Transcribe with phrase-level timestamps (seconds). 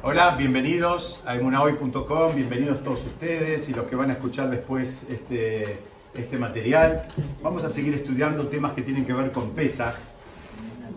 [0.00, 5.80] Hola, bienvenidos a emunahoy.com, bienvenidos todos ustedes y los que van a escuchar después este,
[6.14, 7.08] este material.
[7.42, 9.96] Vamos a seguir estudiando temas que tienen que ver con pesa.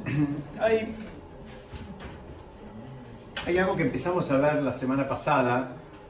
[0.62, 0.96] Hay,
[3.44, 5.70] hay algo que empezamos a ver la semana pasada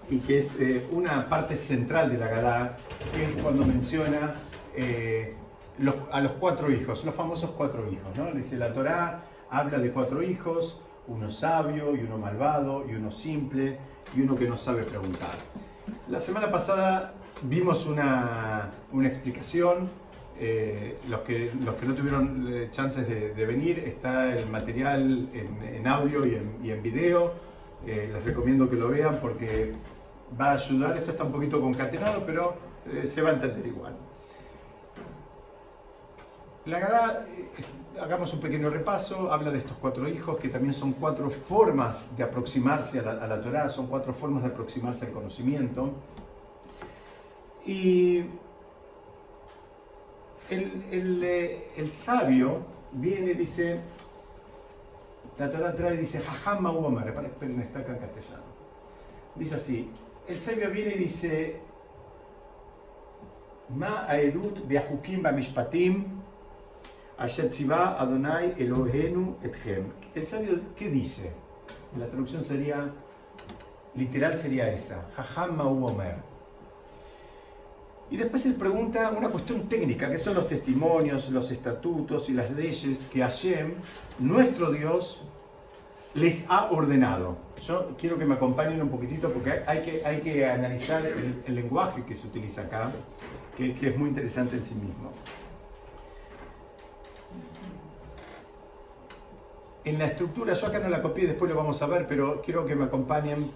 [0.09, 2.75] y que es eh, una parte central de la Gadá,
[3.15, 4.33] que es cuando menciona
[4.75, 5.37] eh,
[6.11, 8.17] a los cuatro hijos, los famosos cuatro hijos.
[8.17, 8.37] ¿no?
[8.37, 13.77] Dice la Torá habla de cuatro hijos, uno sabio y uno malvado y uno simple
[14.15, 15.31] y uno que no sabe preguntar.
[16.09, 19.89] La semana pasada vimos una, una explicación.
[20.43, 25.29] eh, los, que, los que no tuvieron eh, chances de, de venir, está el material
[25.33, 26.33] en, en audio y
[26.71, 27.33] en, video.
[27.85, 29.73] Eh, les recomiendo que lo vean porque
[30.39, 30.97] va a ayudar.
[30.97, 32.55] Esto está un poquito concatenado, pero
[32.91, 33.93] eh, se va a entender igual.
[36.65, 37.25] La Gadá,
[37.99, 42.23] hagamos un pequeño repaso, habla de estos cuatro hijos que también son cuatro formas de
[42.23, 45.91] aproximarse a la, a la Torá, son cuatro formas de aproximarse al conocimiento.
[47.65, 48.19] Y
[50.49, 52.59] el, el, eh, el sabio
[52.93, 53.81] viene y dice,
[55.37, 58.43] la Torá trae y dice, Jajam Ma'uamar, esperen, está acá en castellano.
[59.35, 59.89] Dice así,
[60.27, 61.61] el sabio viene y dice,
[63.69, 66.20] Ma aedut beahukim bamishpatim asher tzivá
[67.21, 69.85] Adonai Elohenu etchem.
[70.15, 71.31] El sabio, ¿qué dice?
[71.97, 72.91] La traducción sería,
[73.95, 76.23] literal sería esa, Jajam Ma'uamar.
[78.09, 82.51] Y después él pregunta una cuestión técnica, que son los testimonios, los estatutos y las
[82.51, 83.75] leyes que Hashem,
[84.19, 85.21] nuestro Dios,
[86.13, 87.37] les ha ordenado.
[87.65, 91.55] Yo quiero que me acompañen un poquitito porque hay que, hay que analizar el, el
[91.55, 92.91] lenguaje que se utiliza acá,
[93.55, 95.11] que, que es muy interesante en sí mismo.
[99.83, 102.65] En la estructura, yo acá no la copié, después lo vamos a ver, pero quiero
[102.65, 103.49] que me acompañen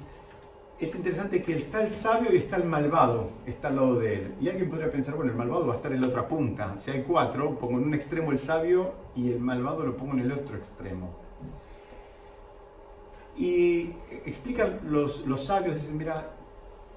[0.77, 4.35] es interesante que está el sabio y está el malvado, está al lado de él.
[4.41, 6.77] Y alguien podría pensar, bueno, el malvado va a estar en la otra punta.
[6.77, 10.19] Si hay cuatro, pongo en un extremo el sabio y el malvado lo pongo en
[10.19, 11.15] el otro extremo.
[13.37, 13.91] Y
[14.25, 16.31] explican los, los sabios, dicen, mira,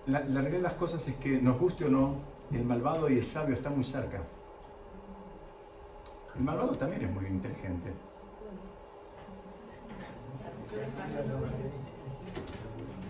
[0.07, 2.17] la, la realidad de las cosas es que nos guste o no,
[2.53, 4.23] el malvado y el sabio están muy cerca.
[6.37, 7.93] El malvado también es muy inteligente.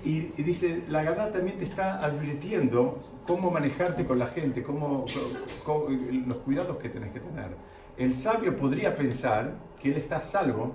[0.04, 5.04] Y, y dice, la Gadá también te está advirtiendo cómo manejarte con la gente, cómo,
[5.64, 7.48] co- los cuidados que tenés que tener.
[7.96, 10.72] El sabio podría pensar que él está salvo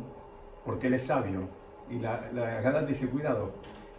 [0.65, 1.47] porque él es sabio.
[1.89, 3.51] Y la, la dice, cuidado,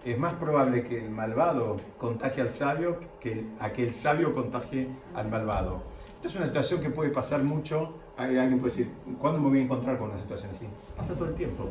[0.04, 4.88] es más probable que el malvado contagie al sabio que a que el sabio contagie
[5.14, 5.82] al malvado.
[6.16, 7.94] Esto es una situación que puede pasar mucho.
[8.16, 8.90] Alguien puede decir,
[9.20, 10.66] ¿cuándo me voy a encontrar con una situación así?
[10.96, 11.64] Pasa todo el tiempo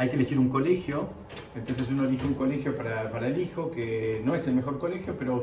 [0.00, 1.08] hay que elegir un colegio,
[1.54, 5.42] entonces uno elige un colegio para, el hijo, que no es el mejor colegio, pero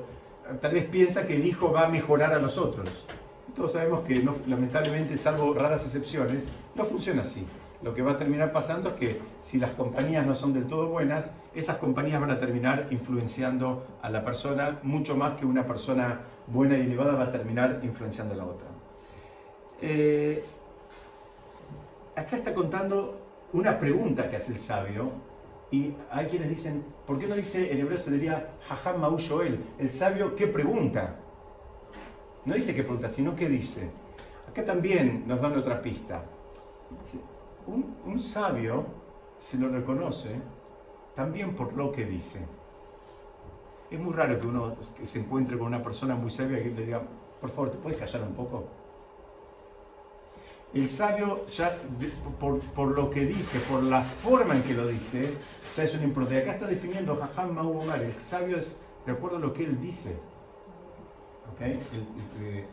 [0.50, 3.06] eh, tal vez piensa que el hijo va a mejorar a los otros.
[3.56, 4.16] Todos sabemos que
[4.48, 7.46] lamentablemente, salvo raras excepciones, no funciona así.
[7.84, 10.88] Lo que va a terminar pasando es que si las compañías no son del todo
[10.88, 16.22] buenas, esas compañías van a terminar influenciando a la persona mucho más que una persona
[16.48, 18.68] buena y elevada va a terminar influenciando a la otra.
[19.84, 20.44] Eh,
[22.16, 23.17] acá está contando
[23.54, 25.12] una pregunta que hace el sabio
[25.72, 29.64] y hay quienes dicen, ¿por qué no dice en hebreo se diría Jajam Mau Shoel?
[29.78, 31.16] El sabio, ¿qué pregunta?
[32.46, 33.90] No dice qué pregunta, sino qué dice.
[34.50, 36.24] Acá también nos dan otra pista.
[37.66, 38.86] Un, un sabio
[39.40, 40.40] se lo reconoce
[41.16, 42.46] también por lo que dice.
[43.92, 47.02] Es muy raro que uno se encuentre con una persona muy sabia y le diga,
[47.40, 48.66] por favor, ¿te puedes callar un poco?
[50.74, 51.78] El sabio, ya
[52.40, 55.34] por, por lo que dice, por la forma en que lo dice,
[55.76, 56.44] ya es una importancia.
[56.44, 60.18] Acá está definiendo Jajam Mau el sabio es de acuerdo a lo que él dice.
[61.60, 62.66] Eh,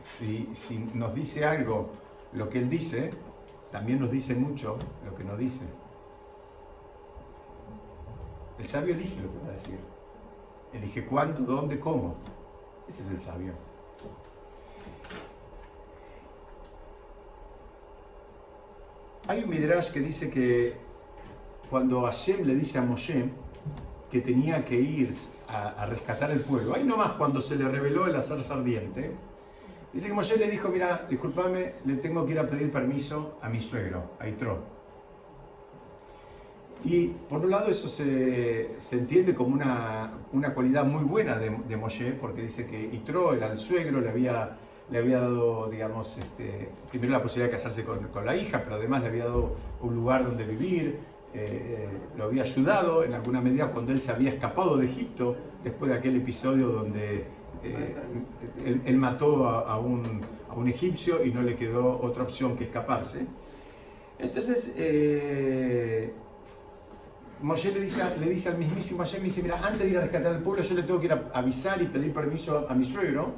[0.00, 1.90] si, si nos dice algo
[2.32, 3.10] lo que él dice,
[3.72, 5.64] también nos dice mucho lo que no dice.
[8.58, 9.78] El sabio elige lo que va a decir.
[10.72, 12.16] Elige cuándo, dónde, cómo.
[12.88, 13.69] Ese es el sabio.
[19.28, 20.74] Hay un midrash que dice que
[21.68, 23.24] cuando Hashem le dice a Moshe
[24.10, 25.10] que tenía que ir
[25.46, 29.12] a, rescatar el pueblo, ahí nomás cuando se le reveló el azar ardiente,
[29.92, 33.48] dice que Moshe le dijo, mira, discúlpame, le tengo que ir a pedir permiso a
[33.48, 34.80] mi suegro, a Itro.
[36.82, 41.76] Y por un lado eso se, entiende como una, una cualidad muy buena de, de
[41.76, 44.56] Moshe, porque dice que Itro el suegro, le había,
[44.90, 49.02] le había dado, digamos, este, primero la posibilidad de casarse con, la hija, pero además
[49.02, 50.98] le había dado un lugar donde vivir,
[51.32, 55.90] eh, lo había ayudado en alguna medida cuando él se había escapado de Egipto, después
[55.90, 57.24] de aquel episodio donde
[57.62, 57.94] eh,
[58.84, 60.22] él, mató a, un,
[60.66, 63.26] egipcio y no le quedó otra opción que escaparse.
[64.18, 66.12] Entonces, eh,
[67.42, 70.42] Moshe le dice, le dice al mismísimo dice, mira, antes de ir a rescatar al
[70.42, 73.32] pueblo, yo le tengo que ir a avisar y pedir permiso a, mi suegro,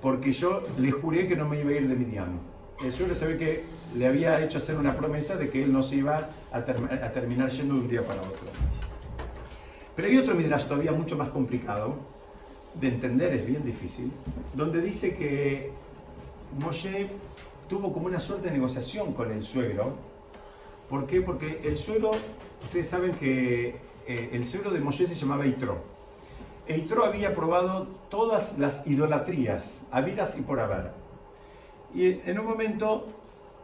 [0.00, 2.50] porque yo le juré que no me iba a ir de Midian
[2.84, 3.64] el suegro se ve que
[3.96, 7.74] le había hecho hacer una promesa de que él no se iba a, terminar yendo
[7.74, 8.48] de un día para otro.
[9.94, 11.96] Pero hay otro midrash todavía mucho más complicado
[12.74, 14.10] de entender, es bien difícil,
[14.54, 15.72] donde dice que
[16.58, 17.08] Moshe
[17.68, 19.94] tuvo como una suerte de negociación con el suegro.
[20.88, 21.20] ¿Por qué?
[21.20, 22.12] Porque el suegro,
[22.62, 23.76] ustedes saben que
[24.06, 25.82] eh, el suegro de Moshe se llamaba Itro.
[26.70, 30.92] E Itro había probado todas las idolatrías, habidas y por haber.
[31.92, 33.08] Y en un momento,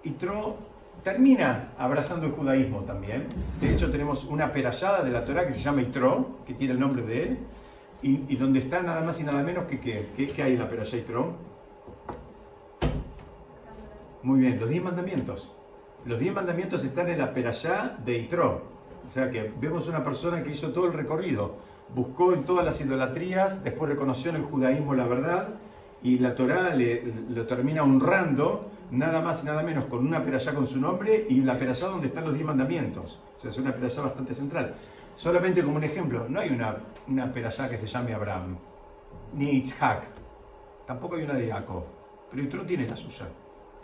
[0.03, 0.57] Itro
[1.05, 3.29] termina abrazando el judaísmo también.
[3.61, 6.81] De hecho, tenemos una perallada de la Torah que se llama Itro, que tiene el
[6.81, 7.39] nombre de él,
[8.03, 11.35] y, donde está nada más y nada menos que ¿qué hay en la perallada Itro?
[14.25, 15.53] Muy bien, los diez mandamientos.
[16.07, 18.63] Los diez mandamientos están en la perallá de Itro.
[19.07, 21.55] O sea que vemos una persona que hizo todo el recorrido,
[21.95, 25.49] buscó en todas las idolatrías, después reconoció en el judaísmo la verdad
[26.03, 30.55] y la Torá le, lo termina honrando nada más y nada menos con una perashá
[30.55, 33.21] con su nombre y la perashá donde están los diez mandamientos.
[33.37, 34.75] O sea, es una perashá bastante central.
[35.17, 36.77] Solamente como un ejemplo, no hay una,
[37.09, 38.57] una perashá que se llame Abraham,
[39.35, 40.05] ni Itzhak,
[40.87, 41.85] tampoco hay una de Jacob,
[42.31, 43.27] pero Yitro tiene la suya.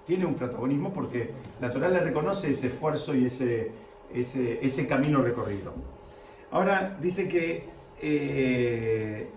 [0.05, 3.71] Tiene un protagonismo porque la Torá le reconoce ese esfuerzo y ese,
[4.13, 5.73] ese, ese camino recorrido.
[6.51, 7.69] Ahora dice que
[8.03, 9.29] eh,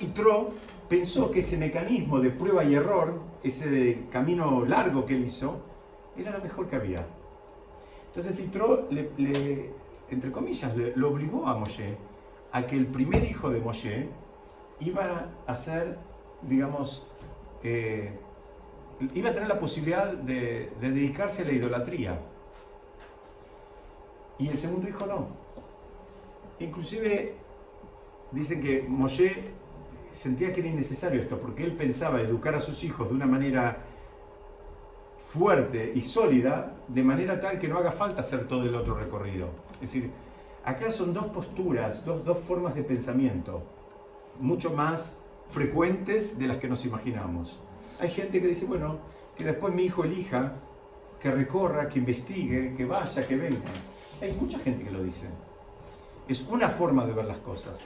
[0.00, 0.50] Itro
[0.88, 5.60] pensó que ese mecanismo de prueba y error, ese camino largo que él hizo,
[6.16, 7.06] era lo mejor que había.
[8.06, 9.70] Entonces Citro, le,
[10.10, 11.96] entre comillas, le, lo obligó a Moshe
[12.52, 14.08] a que el primer hijo de Moshe
[14.80, 15.98] iba a ser,
[16.42, 17.06] digamos,
[17.62, 18.12] eh,
[19.14, 22.20] iba a tener la posibilidad de, de, dedicarse a la idolatría.
[24.38, 25.28] Y el segundo hijo no.
[26.60, 27.34] Inclusive
[28.32, 29.44] dicen que Moshe
[30.12, 33.84] sentía que era innecesario esto, porque él pensaba educar a sus hijos de una manera
[35.32, 39.48] fuerte y sólida, de manera tal que no haga falta hacer todo el otro recorrido.
[39.74, 40.10] Es decir,
[40.64, 43.62] acá son dos posturas, dos, dos formas de pensamiento,
[44.40, 45.20] mucho más
[45.50, 47.58] frecuentes de las que nos imaginamos.
[48.00, 48.98] Hay gente que dice, bueno,
[49.36, 50.54] que después mi hijo elija,
[51.20, 53.70] que recorra, que investigue, que vaya, que venga.
[54.20, 55.28] Hay mucha gente que lo dice.
[56.28, 57.80] Es una forma de ver las cosas.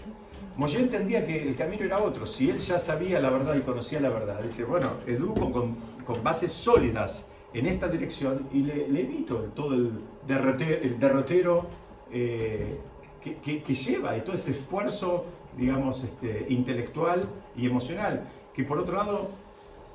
[0.56, 2.26] Moshe entendía que el camino era otro.
[2.26, 6.22] Si él ya sabía la verdad y conocía la verdad, dice, bueno, educo con, con
[6.22, 9.92] bases sólidas en esta dirección y le, evito todo el
[10.28, 11.66] el derrotero
[12.10, 12.78] eh,
[13.22, 15.24] que, que, lleva y todo ese esfuerzo,
[15.56, 19.30] digamos, este, intelectual y emocional, que por otro lado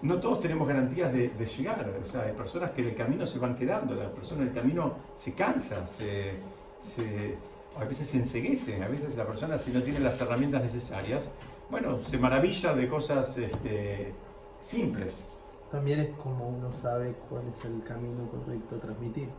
[0.01, 1.93] no todos tenemos garantías de, de, llegar.
[2.03, 4.53] O sea, hay personas que en el camino se van quedando, la persona en el
[4.53, 6.33] camino se cansa, se,
[6.81, 7.35] se
[7.79, 11.29] a veces se enseguece, a veces la persona si no tiene las herramientas necesarias,
[11.69, 14.13] bueno, se maravilla de cosas este,
[14.61, 15.25] simples.
[15.71, 19.29] También es como uno sabe cuál es el camino correcto a transmitir.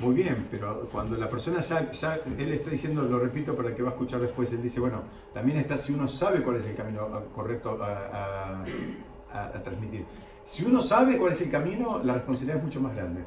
[0.00, 3.74] Muy bien, pero cuando la persona ya, ya, él está diciendo, lo repito para el
[3.74, 6.66] que va a escuchar después, él dice, bueno, también está si uno sabe cuál es
[6.66, 8.62] el camino correcto a,
[9.32, 10.04] a transmitir.
[10.44, 13.22] Si uno sabe cuál es el camino, la responsabilidad es mucho más grande.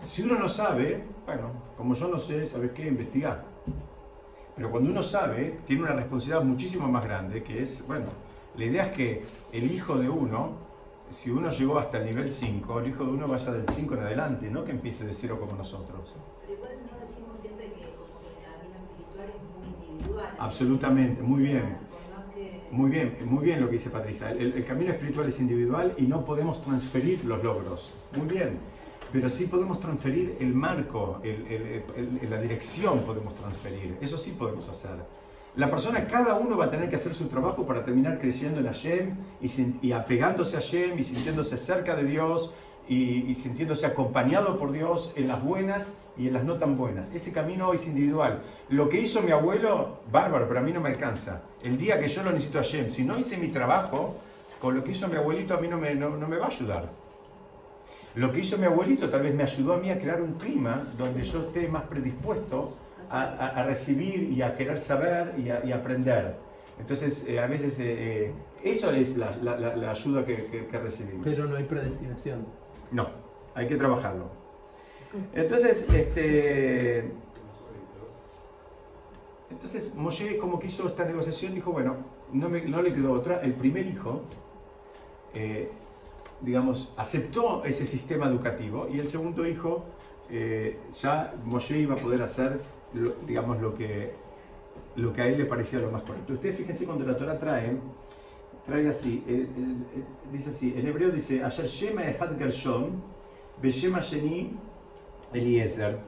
[0.00, 2.86] Si uno no sabe, bueno, como yo no sé, ¿sabes qué?
[2.86, 3.44] Investigar.
[4.56, 8.06] Pero cuando uno sabe, tiene una responsabilidad muchísimo más grande, que es, bueno,
[8.56, 10.56] la idea es que el hijo de uno,
[11.10, 14.00] si uno llegó hasta el nivel 5, el hijo de uno vaya del 5 en
[14.00, 16.14] adelante, no que empiece de cero como nosotros.
[16.42, 17.92] Pero igual no decimos siempre que el
[18.44, 20.28] camino espiritual es muy individual.
[20.38, 21.92] Absolutamente, muy bien.
[22.70, 24.30] Muy bien, muy bien lo que dice Patricia.
[24.30, 27.92] el camino espiritual es individual y no podemos transferir los logros.
[28.16, 28.72] Muy bien
[29.12, 31.20] pero sí podemos transferir el marco,
[32.28, 34.92] la dirección podemos transferir, eso sí podemos hacer.
[35.54, 38.66] La persona, cada uno va a tener que hacer su trabajo para terminar creciendo en
[38.66, 42.54] Hashem y, y apegándose a Hashem y sintiéndose cerca de Dios
[42.88, 47.14] y, sintiéndose acompañado por Dios en las buenas y en las no tan buenas.
[47.14, 48.42] Ese camino es individual.
[48.70, 51.42] Lo que hizo mi abuelo, bárbaro, pero a mí no me alcanza.
[51.62, 54.16] El día que yo lo necesito a Hashem, si no hice mi trabajo,
[54.58, 57.01] con lo que hizo mi abuelito a mí no me, no me va a ayudar.
[58.14, 60.86] Lo que hizo mi abuelito tal vez me ayudó a mí a crear un clima
[60.98, 62.76] donde yo esté más predispuesto
[63.08, 66.34] a, recibir y a querer saber y, a, aprender.
[66.78, 68.32] Entonces, eh, a veces eh, eh,
[68.64, 71.22] eso es la, ayuda que, recibimos.
[71.24, 72.46] Pero no hay predestinación.
[72.90, 73.08] No,
[73.54, 74.30] hay que trabajarlo.
[75.34, 77.10] Entonces, este,
[79.50, 81.96] entonces Moshe como que hizo esta negociación, dijo, bueno,
[82.32, 83.42] no, me- no le quedó otra.
[83.42, 84.22] El primer hijo,
[85.34, 85.70] eh,
[86.42, 89.84] digamos, aceptó ese sistema educativo y el segundo hijo,
[90.30, 92.60] eh, ya Moshe iba a poder hacer,
[92.94, 94.12] lo- digamos, lo que,
[94.96, 96.32] lo que a él le parecía lo más correcto.
[96.34, 97.76] Ustedes fíjense cuando la Torah trae,
[98.66, 99.46] trae así, eh, eh,
[99.96, 103.02] eh, dice así, en hebreo dice, Asher Shema Echad Gershon,
[103.60, 104.56] Beshema Sheni
[105.32, 105.98] Eliezer.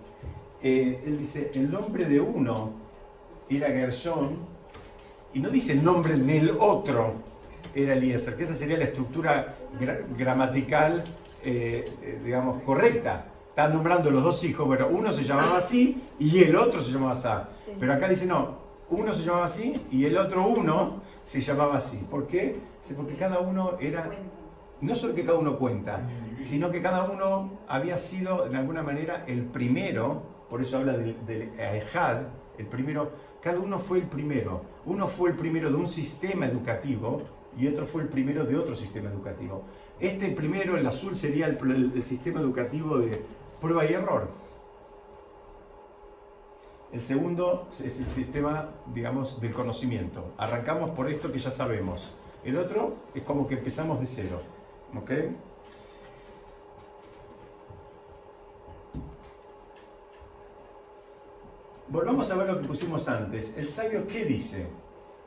[0.63, 2.71] Eh, él dice, el nombre de uno
[3.49, 4.37] era Gershon,
[5.35, 7.15] y no dice el nombre del otro
[7.75, 11.05] era Eliezer, que esa sería la estructura gra- gramatical,
[11.45, 13.27] eh, eh, digamos, correcta.
[13.51, 17.13] Están nombrando los dos hijos, bueno, uno se llamaba así y el otro se llamaba
[17.13, 17.29] así.
[17.79, 18.59] Pero acá dice, no,
[18.91, 21.99] uno se llamaba así y el otro uno se llamaba así.
[22.11, 22.59] ¿Por qué?
[22.97, 24.11] Porque cada uno era,
[24.81, 26.01] no solo que cada uno cuenta,
[26.37, 31.25] sino que cada uno había sido de alguna manera el primero, por eso habla del,
[31.25, 32.23] del Ejad,
[32.59, 34.63] el primero, cada uno fue el primero.
[34.85, 37.23] Uno fue el primero de un sistema educativo
[37.57, 39.63] y otro fue el primero de otro sistema educativo.
[40.01, 43.23] Este primero, el azul, sería el, sistema educativo de
[43.61, 44.29] prueba y error.
[46.93, 50.33] El segundo es el sistema, digamos, del conocimiento.
[50.37, 52.13] Arrancamos por esto que ya sabemos.
[52.45, 54.41] El otro es como que empezamos de cero.
[54.97, 55.11] ¿Ok?
[61.89, 63.57] Volvamos a ver lo que pusimos antes.
[63.57, 64.67] El sabio, ¿qué dice?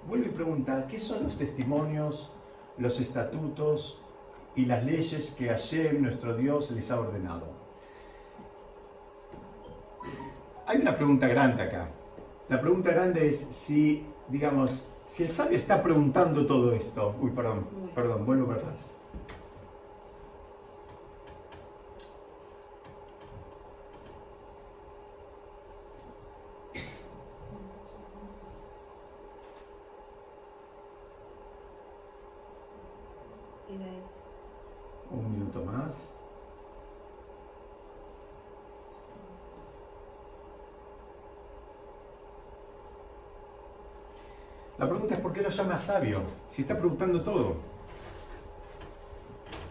[0.08, 2.32] Vuelve y pregunta, ¿qué son los testimonios,
[2.78, 4.02] los estatutos
[4.56, 7.48] y las leyes que Hashem, nuestro Dios, les ha ordenado?
[10.66, 11.90] Hay una pregunta grande acá.
[12.48, 17.16] La pregunta grande es si, digamos, si el sabio está preguntando todo esto.
[17.22, 18.94] Uy, perdón, perdón, vuelvo para atrás.
[33.70, 34.20] Era ese.
[35.12, 35.94] Un minuto más.
[44.78, 47.56] La pregunta es por qué lo llama sabio, si está preguntando todo.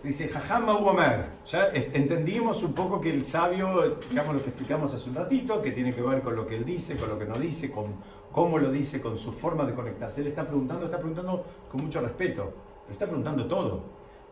[0.02, 1.26] Dice, Jajam Omer.
[1.47, 5.61] Ya eh, entendimos un poco que el sabio, digamos lo que explicamos hace un ratito,
[5.61, 7.87] que tiene que ver con lo que él dice, con lo que no dice, con
[8.33, 10.23] cómo lo dice, con su forma de conectarse.
[10.23, 12.52] Él está preguntando, está preguntando con mucho respeto,
[12.85, 13.83] pero está preguntando todo.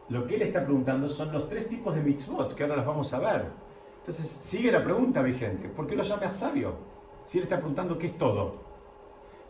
[0.09, 3.13] Lo que él está preguntando son los tres tipos de mitzvot, que ahora las vamos
[3.13, 3.47] a ver.
[3.99, 5.69] Entonces, sigue la pregunta vigente.
[5.69, 6.75] ¿Por qué lo llama sabio?
[7.27, 8.64] Si él está preguntando qué es todo.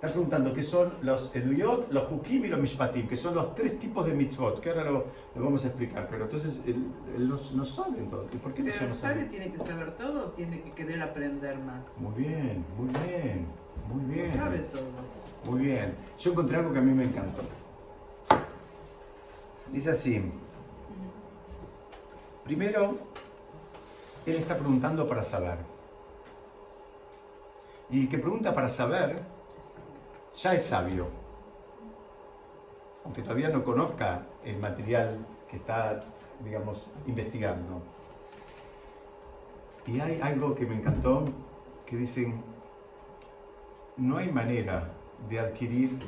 [0.05, 3.79] Está preguntando qué son los eduyot, los hukim y los mishpatim, que son los tres
[3.79, 6.07] tipos de mitzvot, que ahora lo, lo vamos a explicar.
[6.11, 8.31] Pero entonces, él, él no, no sabe entonces.
[8.35, 9.27] ¿Y por qué el sabio sabio?
[9.31, 11.81] tiene que saber todo o tiene que querer aprender más.
[11.97, 13.47] Muy bien, muy bien,
[13.89, 14.35] muy No bien.
[14.35, 14.83] sabe todo.
[15.51, 15.95] Muy bien.
[16.19, 17.43] Yo encontré algo que a mí me encantó.
[19.73, 20.23] Dice así.
[22.45, 22.99] Primero,
[24.27, 25.57] él está preguntando para saber.
[27.89, 29.33] Y el que pregunta para saber
[30.37, 31.09] ya es sabio.
[33.05, 35.19] Aunque todavía no conozca el material
[35.51, 36.01] que está,
[36.43, 37.83] digamos, investigando.
[39.87, 41.25] Y hay algo que me encantó,
[41.87, 42.43] que dicen,
[43.97, 44.91] no hay manera
[45.29, 45.99] de adquirir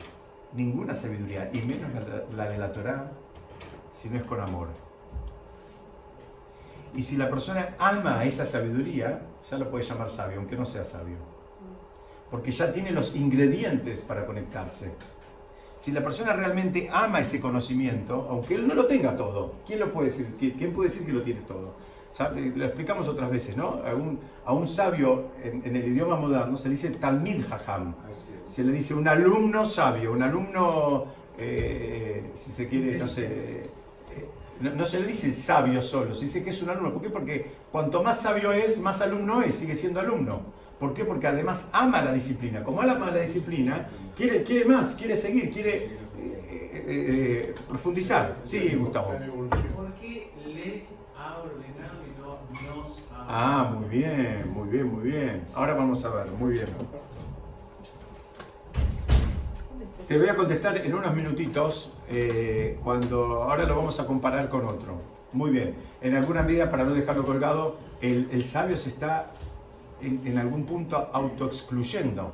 [0.55, 1.91] ninguna sabiduría, y menos
[2.35, 3.13] la, de la Torá,
[3.93, 4.69] si no es con amor.
[6.95, 10.85] Y si la persona ama esa sabiduría, ya lo puede llamar sabio, aunque no sea
[10.85, 11.36] sabio.
[12.31, 14.93] Porque ya tiene los ingredientes para conectarse.
[15.77, 19.93] Si la persona realmente ama ese conocimiento, aunque él no lo tenga todo, ¿quién lo
[19.93, 20.27] puede decir?
[20.41, 21.75] ¿Qui- ¿Quién puede decir que lo tiene todo?
[22.13, 22.51] ¿Sabe?
[22.57, 23.81] Lo explicamos otras veces, ¿no?
[23.87, 27.95] A un, a un sabio en, en el idioma moderno se le dice Talmid Jajam.
[28.49, 31.05] Se le dice un alumno sabio, un alumno,
[31.37, 33.71] eh, si se quiere, no sé, eh,
[34.61, 36.93] no, no se le dice sabio solo, se dice que es un alumno.
[36.95, 37.11] ¿Por qué?
[37.11, 40.41] Porque cuanto más sabio es, más alumno es, sigue siendo alumno.
[40.79, 41.05] ¿Por qué?
[41.05, 42.63] Porque además ama la disciplina.
[42.63, 48.37] Como ama la disciplina, quiere, quiere más, quiere seguir, quiere eh, eh, eh, profundizar.
[48.43, 49.13] Sí, Gustavo.
[49.75, 55.45] Porque les ha ordenado y no nos ha Ah, muy bien, muy bien, muy bien.
[55.55, 56.67] Ahora vamos a ver, muy bien.
[60.07, 64.65] Te voy a contestar en unos minutitos, eh, cuando ahora lo vamos a comparar con
[64.67, 65.01] otro.
[65.33, 65.75] Muy bien.
[66.01, 69.33] En alguna medida, para no dejarlo colgado, el, el sabio se está
[70.01, 72.33] en, en algún punto autoexcluyendo.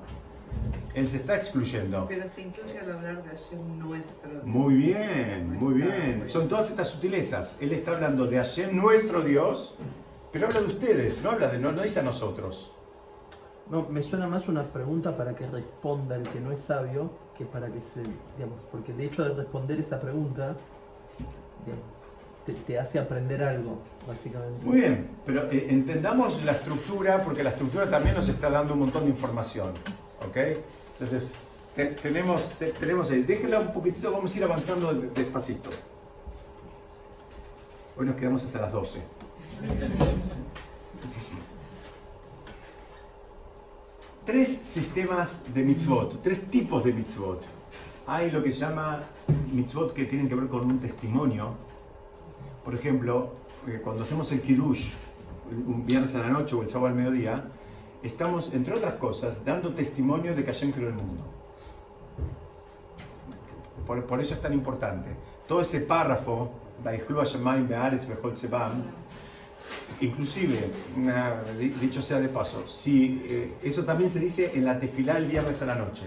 [0.95, 2.07] Él se está excluyendo.
[2.09, 4.31] Pero se incluye al hablar de Hashem nuestro.
[4.45, 6.25] Muy bien, muy bien.
[6.29, 7.57] Son todas estas sutilezas.
[7.61, 9.77] Él está hablando de Hashem, nuestro Dios,
[10.33, 12.73] Pero habla de ustedes, no habla de, no, no dice a nosotros.
[13.71, 17.45] No, me suena más una pregunta para que responda el que no es sabio que
[17.45, 18.03] para que se,
[18.37, 20.57] digamos, porque de hecho de responder esa pregunta,
[21.65, 21.85] digamos,
[22.47, 24.65] te, te hace aprender algo, básicamente.
[24.65, 28.81] Muy bien, pero eh, entendamos la estructura, porque la estructura también nos está dando un
[28.81, 29.73] montón de información.
[30.29, 30.37] ¿Ok?
[30.99, 31.31] Entonces,
[31.75, 33.23] te- tenemos, te- tenemos ahí.
[33.23, 35.71] Déjenla un poquitito, vamos a ir avanzando de- despacito.
[37.97, 39.01] Hoy nos quedamos hasta las 12.
[44.25, 47.43] Tres sistemas de mitzvot, tres tipos de mitzvot.
[48.07, 49.01] Hay lo que se llama
[49.53, 51.55] mitzvot que tienen que ver con un testimonio,
[52.65, 53.33] por ejemplo,
[53.83, 54.91] cuando hacemos el Kiddush,
[55.67, 57.45] un viernes a la noche o el sábado al mediodía,
[58.03, 61.23] estamos, entre otras cosas, dando testimonio de que Hashem creó el mundo.
[63.87, 65.09] Por, por eso es tan importante.
[65.47, 66.51] Todo ese párrafo,
[70.01, 74.79] inclusive, una- di- dicho sea de paso, si, eh, eso también se dice en la
[74.79, 76.05] tefilá el viernes a la noche.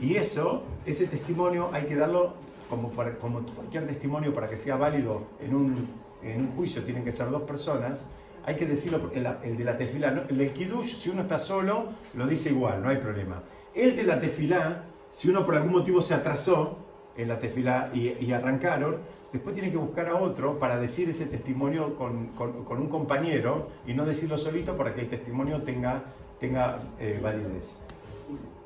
[0.00, 2.34] Y eso, ese testimonio hay que darlo
[2.68, 5.88] como, para- como cualquier testimonio para que sea válido en un,
[6.22, 8.06] en un juicio, tienen que ser dos personas,
[8.44, 10.22] hay que decirlo, el, el de la tefilá, ¿no?
[10.28, 13.42] el del kiddush, si uno está solo, lo dice igual, no hay problema.
[13.74, 16.76] El de la tefilá, si uno por algún motivo se atrasó
[17.16, 18.96] en la tefilá y, y arrancaron,
[19.32, 23.68] después tiene que buscar a otro para decir ese testimonio con, con- con un compañero
[23.86, 26.02] y no decirlo solito para que el testimonio tenga,
[26.40, 27.78] tenga eh, validez.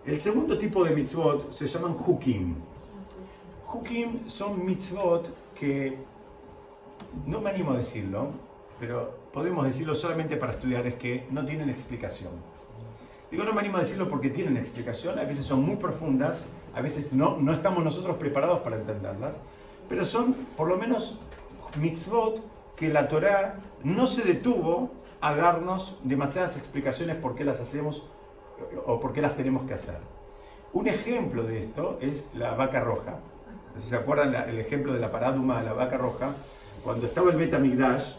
[0.06, 2.54] El segundo tipo de mitzvot se llaman hukim.
[3.72, 5.96] Hukim son mitzvot que,
[7.26, 8.28] no me animo a decirlo,
[8.78, 12.32] pero podemos decirlo solamente para estudiar, es que no tienen explicación.
[13.30, 16.80] Digo, no me animo a decirlo porque tienen explicación, a veces son muy profundas, a
[16.80, 19.40] veces no, no estamos nosotros preparados para entenderlas,
[19.88, 21.18] pero son por lo menos
[21.80, 22.40] mitzvot
[22.76, 24.90] que la Torá no se detuvo
[25.20, 28.06] a darnos demasiadas explicaciones por qué las hacemos
[28.86, 29.98] o por qué las tenemos que hacer.
[30.72, 33.18] Un ejemplo de esto es la vaca roja.
[33.80, 36.34] Si se acuerdan el ejemplo de la paráduma de la vaca roja,
[36.84, 38.12] cuando estaba el Betamigdash,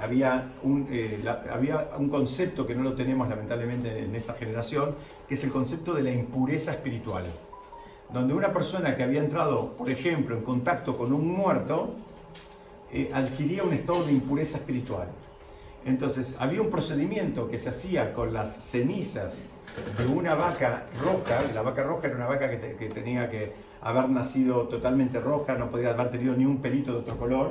[0.00, 4.94] había un, eh, la- había un concepto que no lo tenemos lamentablemente en esta generación,
[5.26, 7.24] que es el concepto de la impureza espiritual.
[8.12, 11.94] Donde una persona que había entrado, por ejemplo, en contacto con un muerto,
[12.92, 15.08] eh, adquiría un estado de impureza espiritual.
[15.84, 19.48] Entonces, había un procedimiento que se hacía con las cenizas
[19.98, 21.40] de una vaca roja.
[21.54, 25.54] La vaca roja era una vaca que, te- que tenía que haber nacido totalmente roja,
[25.54, 27.50] no podía haber tenido ni un pelito de otro color.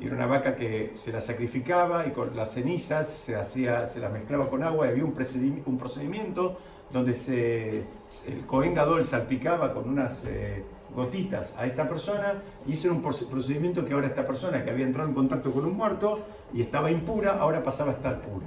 [0.00, 4.10] Era una vaca que se la sacrificaba y con las cenizas se, hacía, se las
[4.12, 6.58] mezclaba con agua y había un procedimi- un procedimiento
[6.90, 7.78] donde se,
[8.26, 12.34] el Cohen Gadol salpicaba con unas eh, gotitas a esta persona
[12.66, 15.52] y ese era un proce- procedimiento que ahora esta persona que había entrado en contacto
[15.52, 16.20] con un muerto
[16.52, 18.46] y estaba impura, ahora pasaba a estar pura.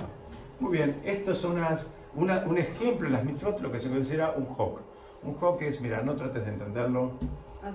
[0.60, 4.32] Muy bien, esto es unas- una- un ejemplo en las mitzvot, lo que se considera
[4.36, 4.80] un hok.
[5.24, 7.12] Un hok es, mira, no trates de entenderlo.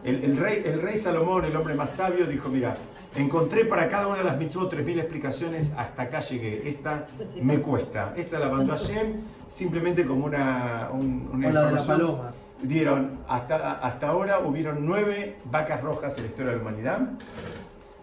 [0.05, 2.77] El, el rey, el rey Salomón, el hombre más sabio, dijo, mira,
[3.17, 6.69] encontré para cada una de las mitzvot 3.000 explicaciones, hasta acá llegué.
[6.69, 7.07] Esta
[7.43, 8.13] me cuesta.
[8.17, 9.15] Esta la mandó Hashem
[9.51, 11.99] simplemente como una, un- una O la de la información.
[12.17, 12.31] paloma.
[12.63, 17.01] Dieron, hasta, hasta ahora hubieron nueve vacas rojas en la historia de la humanidad.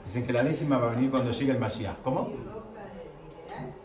[0.05, 1.97] Dicen que la décima va a venir cuando llegue el Mashiach.
[2.03, 2.31] ¿Cómo?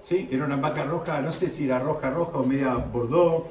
[0.02, 3.44] Sí, era una vaca roja, no sé si era roja, roja o media bordeaux.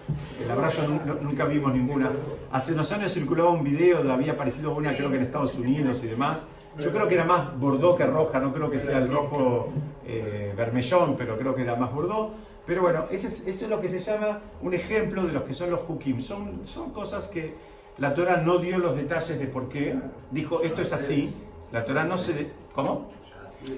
[0.47, 2.09] La verdad yo nu- nunca vimos ninguna.
[2.51, 6.03] Hace unos años circulaba un video, de- había aparecido una creo que en Estados Unidos
[6.03, 6.45] y demás.
[6.79, 9.69] Yo creo que era más bordeaux que roja, no creo que sea el rojo
[10.05, 12.31] eh, vermellón, pero creo que era más bordeaux.
[12.65, 15.81] Pero bueno, eso es lo que se llama un ejemplo de los que son los
[15.87, 16.21] hukim.
[16.21, 17.53] Son, son cosas que
[17.97, 19.95] la Torah no dio los detalles de por qué.
[20.31, 21.33] Dijo, esto es así.
[21.71, 22.33] La Torah no se...
[22.33, 23.09] de- ¿Cómo?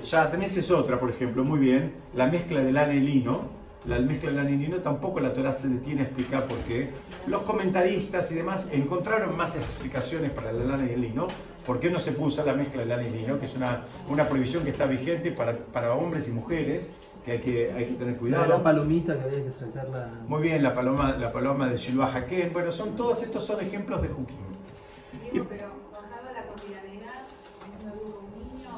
[0.04, 1.94] Ya tenés es otra, por ejemplo, muy bien.
[2.16, 3.60] La mezcla de lana y lino.
[3.86, 6.90] La mezcla de lana y lino tampoco la Torah se detiene a explicar por qué.
[7.28, 11.28] Los comentaristas y demás encontraron más explicaciones para la lana y el lino.
[11.66, 13.40] ¿Por qué no se puede usar la mezcla de lana y lino?
[13.40, 17.40] Que es una, una prohibición que está vigente para, para hombres y mujeres, que hay
[17.40, 18.48] que, hay que tener La, cuidado.
[18.50, 20.12] la palomita que había que sacarla.
[20.28, 22.54] Muy bien, la paloma, la paloma de Shiloh Haken.
[22.54, 24.10] Bueno, son, todos estos son ejemplos de.
[25.32, 27.22] Diego, pero bajado a la cotidianidad,
[27.82, 28.70] un adulto, un niño,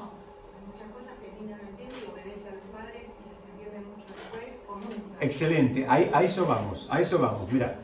[0.52, 3.42] hay muchas cosas que el niño no entiende y obedece a los padres y les
[3.48, 4.73] entiende mucho después o nunca.
[5.20, 7.52] Excelente, ahí- a eso vamos, a eso vamos.
[7.52, 7.80] Mira,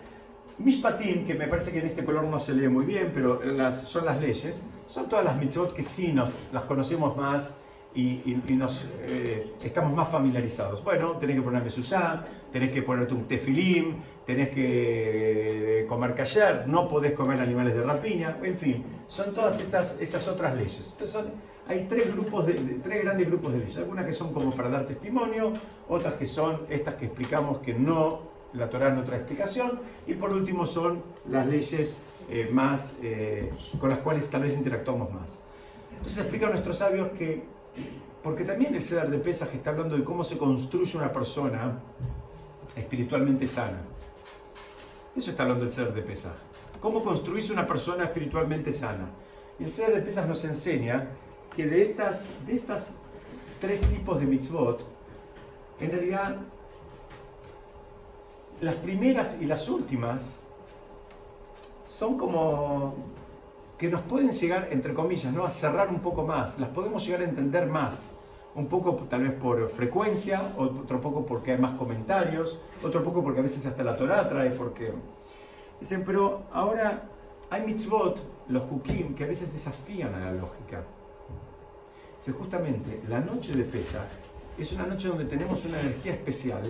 [0.58, 3.40] Mishpatim, que me parece que en este color no se lee muy bien, pero
[3.72, 7.60] son las leyes, son todas las mitzvot que sí nos, las conocemos más
[7.96, 10.84] y, nos, eh, estamos más familiarizados.
[10.84, 16.68] Bueno, tenés que poner mesuzá, tenés que ponerte un tefilim, tenés que eh, comer kasher,
[16.68, 20.90] no podés comer animales de rapiña, en fin, son todas estas, estas otras leyes.
[20.92, 23.78] Entonces son- hay tres grupos de, de- tres grandes grupos de leyes.
[23.78, 25.54] Algunas que son como para dar testimonio,
[25.88, 28.22] otras que son estas que explicamos que no,
[28.54, 32.00] la Torah no trae explicación, y por último son las leyes
[32.32, 35.44] eh, más, eh, con las cuales tal vez interactuamos más.
[35.92, 37.44] Entonces explican nuestros sabios que,
[38.24, 41.80] porque también el Cedar de Pesaj está hablando de cómo se construye una persona
[42.76, 43.82] espiritualmente sana.
[45.16, 46.34] Eso está hablando el Cedar de Pesaj.
[46.80, 49.10] Cómo construirse una persona espiritualmente sana.
[49.60, 51.10] Y el Cedar de Pesaj nos enseña
[51.60, 52.98] que de estas, de estas
[53.60, 54.82] tres tipos de mitzvot,
[55.82, 56.38] en realidad,
[58.62, 60.40] las primeras y las últimas
[61.86, 62.94] son como
[63.78, 65.44] que nos pueden llegar, entre comillas, ¿no?
[65.44, 68.18] a cerrar un poco más, las podemos llegar a entender más.
[68.56, 73.42] Un poco tal vez por frecuencia, otro poco porque hay más comentarios, otro poco porque
[73.42, 74.94] a veces hasta la Torah trae, porque...
[75.82, 77.04] Dicen, pero ahora
[77.50, 78.18] hay mitzvot,
[78.48, 80.86] los hukim, que a veces desafían a la lógica.
[82.20, 84.08] Dice, justamente, la noche de Pesach
[84.58, 86.62] es una noche donde tenemos una energía especial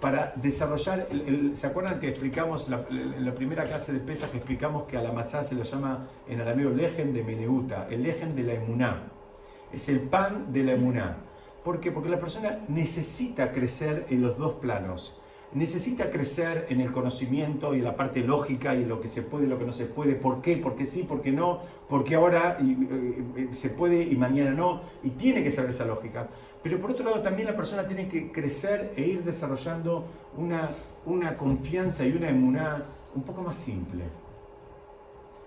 [0.00, 4.34] para desarrollar, el- el- ¿se acuerdan que explicamos la- en la primera clase de Pesach
[4.34, 8.34] explicamos que a la matzá se lo llama en arameo lejen de Meneuta, el lejen
[8.34, 9.04] de la emuná,
[9.72, 11.16] es el pan de la emuná.
[11.62, 11.92] ¿Por qué?
[11.92, 15.16] Porque la persona necesita crecer en los dos planos.
[15.54, 19.48] Necesita crecer en el conocimiento y la parte lógica y lo que se puede y
[19.48, 20.14] lo que no se puede.
[20.14, 20.56] ¿Por qué?
[20.56, 22.76] Porque sí, porque no, porque ahora eh,
[23.36, 24.82] eh, se puede y mañana no.
[25.02, 26.28] Y tiene que saber esa lógica.
[26.62, 30.70] Pero por otro lado también la persona tiene que crecer e ir desarrollando una,
[31.04, 32.84] una confianza y una emuná
[33.14, 34.04] un poco más simple.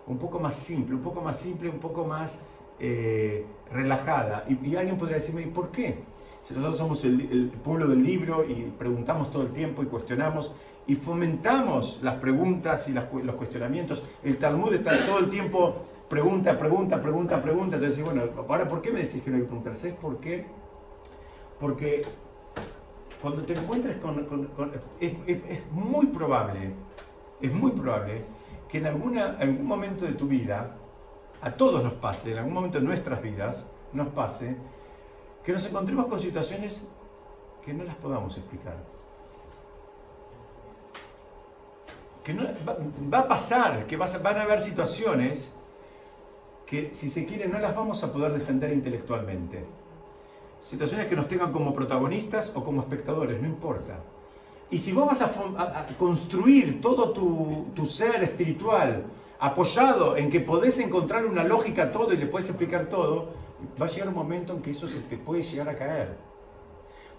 [0.07, 2.45] Un poco más simple, un poco más simple, un poco más
[2.79, 4.45] eh, relajada.
[4.49, 6.03] Y, alguien podría decirme, ¿y por qué?
[6.45, 10.51] Si nosotros somos el, pueblo del libro y preguntamos todo el tiempo y cuestionamos
[10.85, 15.75] y fomentamos las preguntas y los cuestionamientos, el Talmud está todo el tiempo
[16.07, 17.77] pregunta, pregunta, pregunta, pregunta.
[17.77, 19.75] Entonces, bueno, ahora, ¿por qué me decís que no hay que preguntar?
[19.75, 20.19] ¿Sabes por?
[21.59, 22.03] Porque
[23.19, 24.23] cuando te encuentres con...
[24.25, 26.73] con- con- es, es- es muy probable,
[27.41, 28.23] es muy probable
[28.69, 30.75] que en alguna, algún momento de tu vida,
[31.41, 34.57] a todos nos pase, en algún momento de nuestras vidas, nos pase,
[35.45, 36.83] que nos encontremos con situaciones
[37.63, 38.77] que no las podamos explicar.
[42.23, 42.43] Que no,
[43.13, 45.55] va, a pasar, que van a haber situaciones
[46.65, 49.63] que, si se quiere, no las vamos a poder defender intelectualmente.
[50.63, 53.99] Situaciones que nos tengan como protagonistas o como espectadores, no importa.
[54.71, 59.03] Y si vos vas a, construir todo tu, tu ser espiritual
[59.39, 63.44] apoyado en que podés encontrar una lógica a todo y le puedes explicar todo,
[63.81, 66.15] va a llegar un momento en que eso se te puede llegar a caer.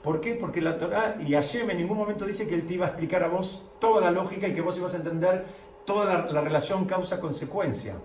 [0.03, 0.35] ¿Por qué?
[0.35, 3.25] Porque la Torah y Hashem en ningún momento dice que Él te iba a explicar
[3.25, 5.44] a vos toda la lógica y que vos ibas a entender
[5.85, 7.96] toda la, la relación causa-consecuencia.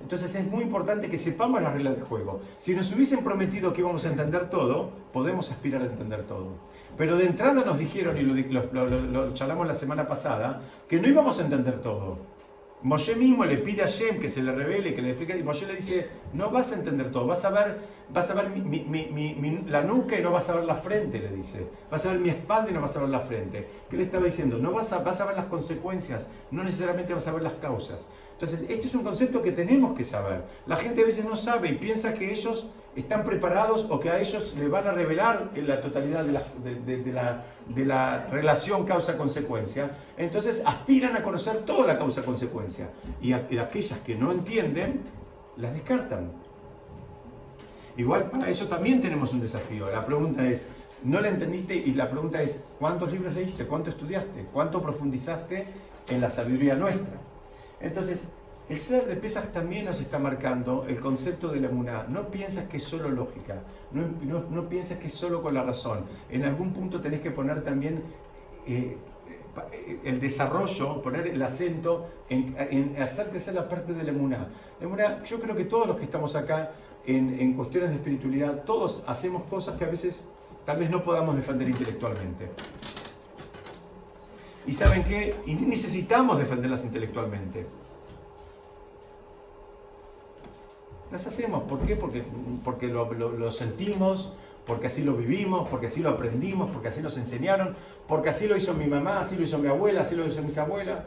[0.00, 2.40] Entonces es muy importante que sepamos las reglas de juego.
[2.56, 6.48] Si nos hubiesen prometido que íbamos a entender todo, podemos aspirar a entender todo.
[6.96, 8.34] Pero de entrada nos dijeron, y lo,
[8.72, 12.16] lo- lo- lo charlamos la semana pasada, que no íbamos a entender todo.
[12.82, 15.66] Moshe mismo le pide a Shem que se le revele, que le explique, y Moshe
[15.66, 17.78] le dice, no vas a entender todo, vas a ver,
[18.12, 21.66] vas a ver mi- la nuca y no vas a ver la frente, le dice.
[21.90, 23.66] Vas a ver mi espalda y no vas a ver la frente.
[23.90, 24.58] ¿Qué le estaba diciendo?
[24.58, 28.08] No vas a, vas a ver las consecuencias, no necesariamente vas a ver las causas.
[28.40, 30.44] Entonces, este es un concepto que tenemos que saber.
[30.66, 34.18] La gente a veces no sabe y piensa que ellos están preparados o que a
[34.18, 39.90] ellos les van a revelar la totalidad de la, relación causa-consecuencia.
[40.16, 42.88] Entonces aspiran a conocer toda la causa-consecuencia.
[43.20, 45.02] Y, y aquellas que no entienden,
[45.58, 46.32] las descartan.
[47.98, 49.90] Igual para eso también tenemos un desafío.
[49.90, 50.64] La pregunta es,
[51.04, 51.76] ¿no la entendiste?
[51.76, 53.66] Y la pregunta es, ¿cuántos libros leíste?
[53.66, 54.46] ¿Cuánto estudiaste?
[54.50, 55.66] ¿Cuánto profundizaste
[56.08, 57.19] en la sabiduría nuestra?
[57.80, 58.28] Entonces,
[58.68, 62.06] el ser de pesas también nos está marcando el concepto de la emuná.
[62.08, 63.56] No piensas que es solo lógica,
[63.90, 64.04] no,
[64.48, 66.04] no, piensas que es solo con la razón.
[66.30, 68.04] En algún punto tenés que poner también
[68.68, 68.96] eh,
[69.72, 74.48] eh, el desarrollo, poner el acento en, en hacer crecer la parte de la emuná.
[74.78, 76.70] La emuná, yo creo que todos los que estamos acá
[77.04, 80.24] en, en cuestiones de espiritualidad, todos hacemos cosas que a veces
[80.64, 82.50] tal vez no podamos defender intelectualmente.
[84.66, 85.34] ¿Y saben qué?
[85.46, 87.66] Y necesitamos defenderlas intelectualmente.
[91.10, 91.96] Las hacemos, ¿por qué?
[91.96, 92.22] Porque,
[92.64, 94.32] porque lo, lo- lo sentimos,
[94.66, 97.74] porque así lo vivimos, porque así lo aprendimos, porque así nos enseñaron,
[98.06, 100.56] porque así lo hizo mi mamá, así lo hizo mi abuela, así lo hizo mis
[100.58, 101.00] abuelas.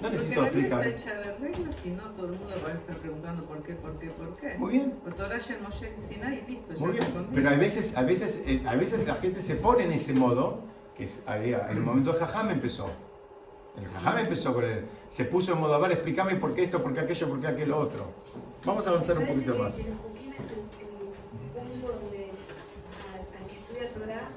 [0.00, 0.86] No necesito Porque explicar.
[0.86, 3.74] está hecha de reglas y no todo el mundo va a estar preguntando por qué,
[3.74, 4.56] por qué, por qué.
[4.56, 4.94] Muy bien.
[5.16, 7.28] Torah Shem Moshe Sinai y listo, ya Muy bien, respondí.
[7.34, 10.60] pero a veces, a veces, eh, a veces la gente se pone en ese modo,
[10.98, 12.90] que es, ahí, en el momento del jajam empezó.
[13.76, 14.84] El jajam empezó con él.
[15.08, 17.46] Se puso en modo, a ver, explícame por qué esto, por qué aquello, por qué
[17.46, 18.06] aquello otro.
[18.66, 19.76] Vamos a avanzar un poquito más.
[19.76, 20.58] Que el es el,
[21.54, 22.30] punto donde
[23.14, 24.28] al, que estudia Torah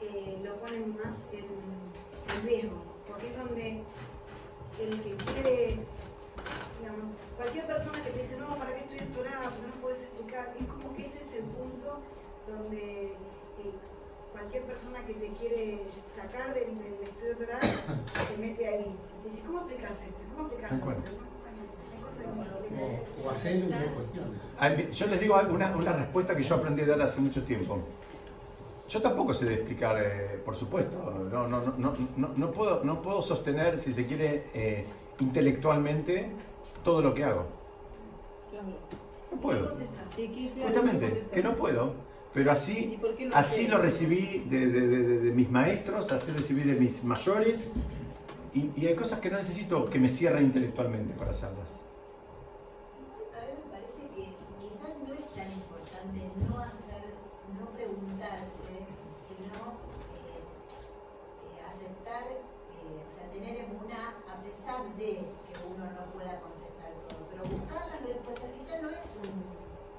[0.00, 1.46] eh, lo ponen más en,
[2.46, 3.82] riesgo, porque es donde
[4.80, 5.80] el que quiere
[6.80, 9.50] Digamos, cualquier persona que te dice, no, ¿para qué estudias Torah?
[9.50, 10.54] ¿Por qué no puedes explicar?
[10.58, 12.00] Es como que ese es el punto
[12.48, 13.16] donde
[14.40, 18.96] cualquier persona que te quiere sacar del, del estudio Torah te mete ahí.
[19.22, 20.22] Te dice, ¿cómo explicas esto?
[20.34, 21.10] ¿Cómo explicas Tal esto?
[22.72, 24.98] O, o un de cuestiones.
[24.98, 27.80] Yo les digo una, una respuesta que yo aprendí a dar hace mucho tiempo.
[28.88, 30.98] Yo tampoco sé de explicar, eh, por supuesto.
[31.30, 34.84] No, no, no, no, no, no puedo, no puedo sostener, si se quiere, eh,
[35.20, 36.30] intelectualmente
[36.82, 37.44] todo lo que hago.
[38.52, 39.76] No ¿Qué puedo.
[40.64, 42.09] Justamente, que no puedo.
[42.32, 45.50] Pero así, ¿Y por qué lo así lo recibí de, de- de- de- de mis
[45.50, 47.72] maestros, así recibí de mis mayores.
[48.54, 51.82] Y, y hay cosas que no necesito que me cierren intelectualmente para hacerlas.
[53.34, 57.02] A mí me parece que quizás no es tan importante no hacer,
[57.58, 58.86] no preguntarse,
[59.18, 59.54] sino
[60.14, 66.38] eh, eh, aceptar, eh, o sea, tener una a pesar de que uno no pueda
[66.40, 69.49] contestar todo, pero buscar las respuestas quizás no es un...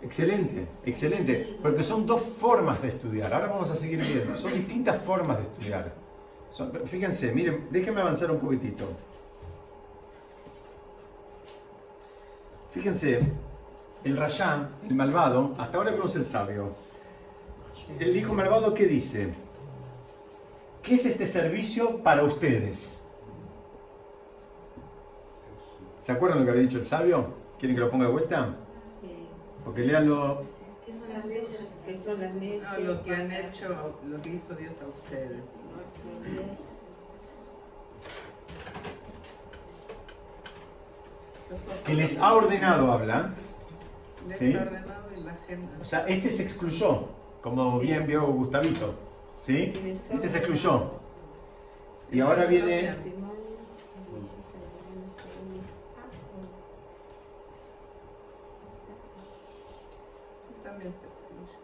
[0.02, 1.58] Excelente, excelente.
[1.62, 3.34] Porque son dos formas de estudiar.
[3.34, 4.38] Ahora vamos a seguir viendo.
[4.38, 5.94] Son distintas formas de estudiar.
[6.86, 8.86] Fíjense, miren, déjenme avanzar un poquitito.
[12.72, 13.22] Fíjense,
[14.04, 16.74] el Rayá, el malvado, hasta ahora vemos el sabio.
[18.00, 19.34] El hijo malvado, ¿qué dice?
[20.82, 23.02] ¿Qué es este servicio para ustedes?
[26.00, 27.28] ¿Se acuerdan lo que había dicho el sabio?
[27.60, 28.56] ¿Quieren que lo ponga de vuelta?
[29.66, 30.44] Porque leanlo.
[30.86, 31.76] ¿Qué son las leyes?
[31.86, 32.64] ¿Qué son las leyes?
[32.64, 35.42] No, lo que han hecho, lo que hizo Dios a ustedes.
[41.86, 43.34] Que les ha ordenado, habla.
[44.28, 44.54] Les Sí.
[44.56, 45.68] ha ordenado y la gente.
[45.82, 47.08] O sea, este se excluyó,
[47.42, 48.94] como bien vio Gustavito.
[49.42, 49.74] ¿Sí?
[50.12, 50.92] Este se excluyó.
[52.12, 52.96] Y ahora viene.
[60.64, 60.92] También se excluye.
[60.94, 61.62] También se excluye también.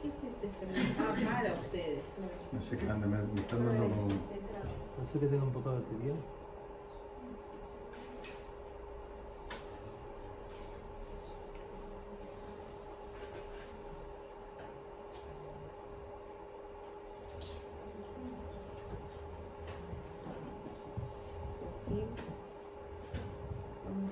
[0.00, 0.48] ¿Qué es este?
[1.00, 2.04] Ah, para ustedes.
[2.52, 4.06] No sé qué anda, me, me están dando como.
[4.96, 6.14] Pensé que tengo un poco de batería.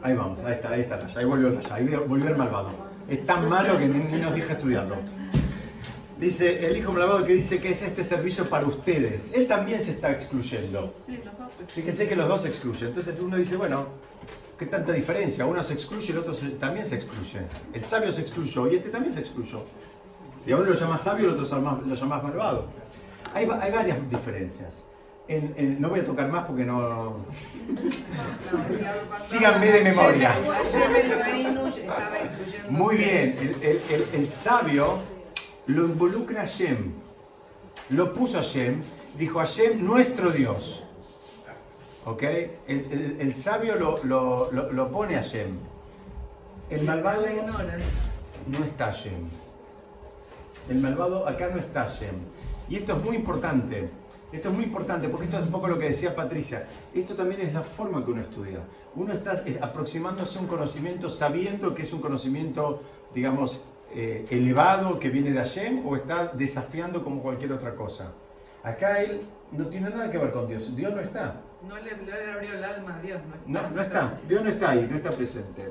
[0.02, 0.38] Ahí vamos,
[1.16, 2.70] ahí volvió el Rayá, ahí volvió el malvado.
[3.08, 4.96] Es tan malo que ni, nos deja estudiarlo.
[6.18, 9.34] Dice el hijo malvado que dice que es este servicio para ustedes.
[9.34, 10.94] Él también se está excluyendo.
[11.04, 12.88] Sí, los dos se Fíjense que los dos se excluyen.
[12.88, 13.86] Entonces uno dice, bueno,
[14.58, 15.44] ¿qué tanta diferencia?
[15.44, 17.40] Uno se excluye y el otro se- también se excluye.
[17.74, 19.64] El sabio se excluyó y este también se excluyó.
[20.46, 22.64] Y a uno lo llamas sabio y al otro lo llamas malvado.
[23.34, 24.84] Hay, va- hay varias diferencias.
[25.28, 27.24] No voy a tocar más porque no...
[29.16, 30.34] Síganme de memoria.
[32.70, 33.56] Muy bien,
[34.12, 34.98] el, sabio
[35.66, 36.92] lo involucra a Hashem.
[37.90, 38.82] Lo puso a Hashem,
[39.18, 40.84] dijo Hashem, nuestro Dios.
[42.04, 42.22] ¿Ok?
[42.68, 45.58] El, sabio lo, lo- lo- pone a Hashem.
[46.70, 47.24] El malvado
[48.46, 49.28] no está Hashem.
[50.68, 52.14] El malvado acá no está Hashem.
[52.68, 53.88] Y esto es muy importante.
[54.32, 56.66] Esto es muy importante porque esto es un poco lo que decía Patricia.
[56.94, 58.60] Esto también es la forma que uno estudia.
[58.94, 62.82] Uno está eh, aproximándose a un conocimiento sabiendo que es un conocimiento,
[63.14, 68.12] digamos, eh, elevado que viene de Hashem o está desafiando como cualquier otra cosa.
[68.64, 69.20] Acá él
[69.52, 70.74] no tiene nada que ver con Dios.
[70.74, 71.40] Dios no está.
[71.66, 73.20] No le, no le abrió el alma a Dios.
[73.46, 74.18] No, No, no está.
[74.26, 75.70] Dios no está ahí, no está presente.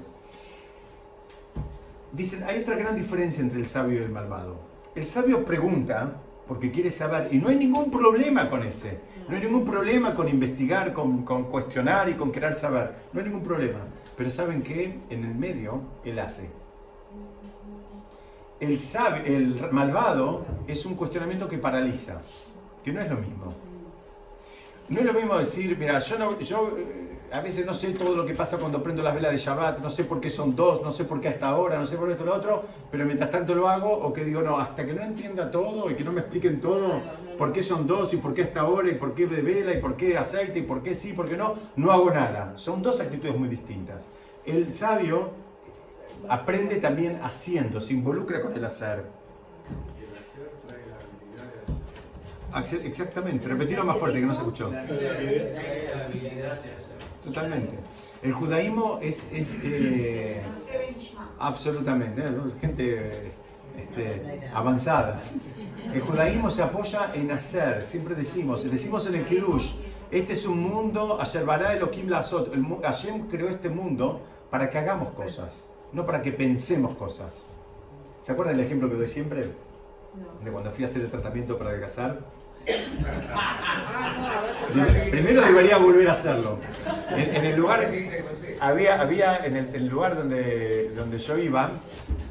[2.14, 4.56] Dicen, hay otra gran diferencia entre el sabio y el malvado.
[4.96, 6.14] El sabio pregunta
[6.48, 9.00] porque quiere saber y no hay ningún problema con ese.
[9.28, 12.92] No hay ningún problema con investigar, con, con cuestionar y con querer saber.
[13.12, 13.80] No hay ningún problema.
[14.16, 16.52] Pero saben que en el medio él hace.
[18.60, 22.22] El, sabio, el malvado es un cuestionamiento que paraliza,
[22.84, 23.54] que no es lo mismo.
[24.88, 26.78] No es lo mismo decir, mira, yo, no, yo
[27.36, 29.90] a veces no sé todo lo que pasa cuando prendo las velas de Shabbat, no
[29.90, 32.24] sé por qué son dos, no sé por qué hasta ahora, no sé por esto
[32.24, 35.02] o lo otro, pero mientras tanto lo hago, o que digo, no, hasta que no
[35.02, 37.02] entienda todo y que no me expliquen todo,
[37.38, 39.82] por qué son dos y por qué hasta ahora y por qué de vela y
[39.82, 42.54] por qué aceite y por qué sí, por qué no, no hago nada.
[42.56, 44.12] Son dos actitudes muy distintas.
[44.46, 45.32] El sabio
[46.30, 49.04] aprende también haciendo, se involucra con el hacer.
[52.86, 54.72] Exactamente, repetirlo más fuerte que no se escuchó.
[54.72, 56.95] La habilidad de hacer.
[57.26, 57.74] Totalmente.
[58.22, 60.42] El judaísmo es, es eh,
[61.40, 62.32] absolutamente, ¿eh?
[62.62, 63.32] gente
[63.78, 65.22] este, avanzada.
[65.94, 69.76] El judaísmo se apoya en hacer, siempre decimos, decimos en el Kiddush,
[70.12, 76.06] este es un mundo, Elohim Lazot, Hashem creó este mundo para que hagamos cosas, no
[76.06, 77.46] para que pensemos cosas.
[78.22, 79.52] ¿Se acuerdan el ejemplo que doy siempre?
[80.44, 82.20] De cuando fui a hacer el tratamiento para adelgazar.
[85.12, 86.60] Primero debería volver a hacerlo.
[87.12, 87.86] En, en el lugar,
[88.60, 91.72] había, había en el, el lugar donde, donde yo iba,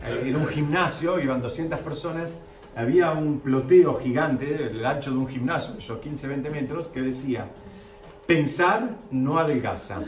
[0.06, 2.42] eh, era un gimnasio, iban 200 personas,
[2.76, 7.46] había un ploteo gigante, el ancho de un gimnasio, yo 15, 20 metros, que decía,
[8.26, 10.00] pensar no adelgaza.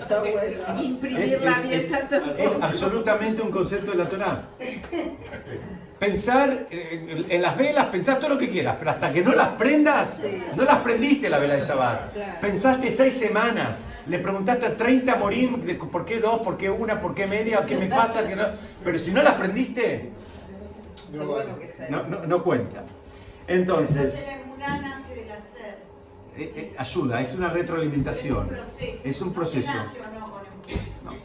[0.00, 0.82] Está bueno.
[0.82, 1.92] Imprimir Es, la es- es-
[2.38, 4.42] es absolutamente un concepto de la Torah.
[5.98, 9.50] Pensar en, en las velas, pensar todo lo que quieras, pero hasta que no las
[9.50, 10.20] prendas,
[10.56, 12.12] no las prendiste la vela de Shabbat.
[12.12, 12.32] Claro.
[12.40, 17.00] Pensaste seis semanas, le preguntaste a 30 morim, de por qué dos, por qué una,
[17.00, 18.44] por qué media, qué me pasa, que no.
[18.82, 20.10] Pero si no las prendiste,
[21.12, 21.56] bueno
[21.88, 22.10] no, ahí.
[22.10, 22.84] no, no cuenta.
[23.46, 24.24] Entonces,
[26.36, 28.50] eh, eh, ayuda, es una retroalimentación.
[29.04, 29.70] Es un proceso.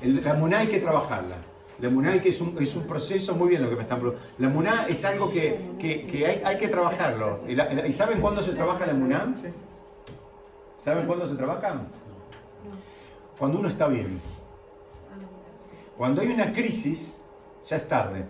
[0.04, 1.38] La muná hay que trabajarla.
[1.82, 4.00] La muná hay que, es, un, es un proceso, muy bien lo que me están
[4.00, 4.30] preguntando.
[4.38, 7.40] La muná es algo que, que- que hay, hay que trabajarlo.
[7.48, 9.34] ¿Y, la- y saben cuándo se trabaja la muná?
[10.78, 11.82] ¿Saben cuándo se trabaja?
[13.38, 14.20] Cuando uno está bien.
[15.98, 17.18] Cuando hay una crisis,
[17.68, 18.26] ya es tarde.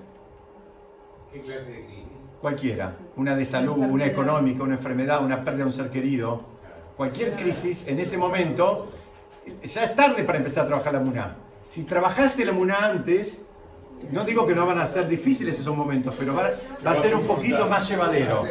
[1.31, 2.05] ¿Qué clase de crisis?
[2.41, 2.95] Cualquiera.
[3.15, 6.41] Una de salud, una económica, una enfermedad, una pérdida de un ser querido.
[6.97, 8.89] Cualquier crisis, en ese momento,
[9.63, 11.35] ya es tarde para empezar a trabajar la muná.
[11.61, 13.45] Si trabajaste la muná antes,
[14.11, 16.49] no digo que no van a ser difíciles esos momentos, pero va,
[16.85, 18.43] va a ser un poquito más llevadero.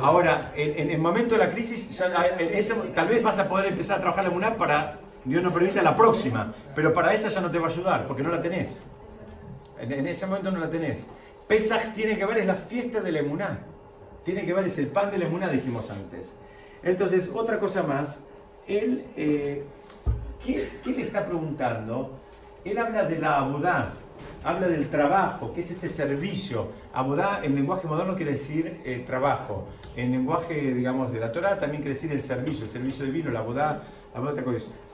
[0.00, 2.06] Ahora, en, en el momento de la crisis, ya
[2.38, 5.52] en ese- tal vez vas a poder empezar a trabajar la muná para, Dios no
[5.52, 6.54] permita, la próxima.
[6.74, 8.82] Pero para esa ya no te va a ayudar, porque no la tenés.
[9.80, 11.08] En, en ese momento no la tenés.
[11.48, 13.58] Pesaj tiene que ver, es la fiesta de la emuná.
[14.24, 16.38] Tiene que ver, es el pan de la emuná, dijimos antes.
[16.82, 18.20] Entonces, otra cosa más.
[18.68, 19.64] Él, eh,
[20.44, 22.18] ¿qué, qué le está preguntando?
[22.66, 23.92] Él habla de la abodá,
[24.44, 26.68] habla del trabajo, que es este servicio.
[26.92, 29.68] Abodá en lenguaje moderno quiere decir eh, trabajo.
[29.96, 33.40] En lenguaje, digamos, de la Torah también quiere decir el servicio, el servicio divino, la
[33.40, 34.42] abodá, la abodá.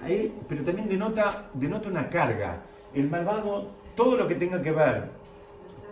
[0.02, 2.58] Ahí, pero también denota, denota una carga.
[2.94, 5.08] El malvado, todo lo que tenga que ver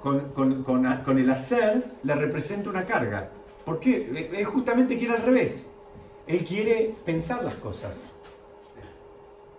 [0.02, 3.30] con, con- con- con el hacer, le representa una carga.
[3.64, 4.30] ¿Por qué?
[4.36, 5.70] Él justamente quiere al revés.
[6.26, 8.10] Él quiere pensar las cosas.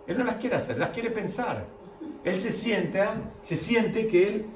[0.06, 1.64] Él no las quiere hacer, las quiere pensar.
[2.24, 4.46] Él se sienta, se siente que él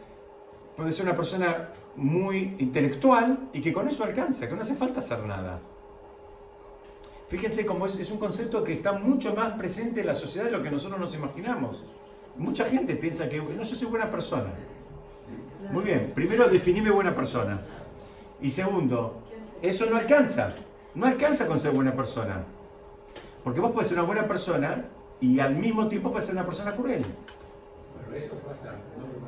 [0.76, 5.00] puede ser una persona muy intelectual y que con eso alcanza, que no hace falta
[5.00, 5.60] hacer nada.
[7.28, 10.52] Fíjense cómo es, es un concepto que está mucho más presente en la sociedad de
[10.52, 11.84] lo que nosotros nos imaginamos.
[12.36, 14.50] Mucha gente piensa que no, yo soy buena persona.
[15.72, 17.60] Muy bien, primero definime buena persona.
[18.40, 19.22] Y segundo,
[19.62, 20.54] eso no alcanza.
[20.94, 22.44] No alcanza con ser buena persona.
[23.42, 24.84] Porque vos puedes ser una buena persona
[25.20, 27.04] y al mismo tiempo puedes ser una persona cruel.
[27.04, 29.26] Bueno, eso pasa, no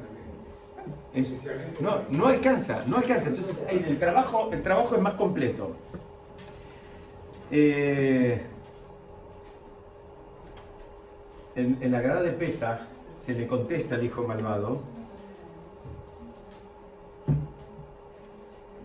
[1.14, 1.42] Es-
[1.80, 3.30] no, no alcanza, no alcanza.
[3.30, 5.72] Entonces el, trabajo, el trabajo es más completo.
[7.50, 8.42] Eh,
[11.54, 12.80] en, en la grada de Pesaj
[13.18, 14.82] se le contesta al hijo malvado.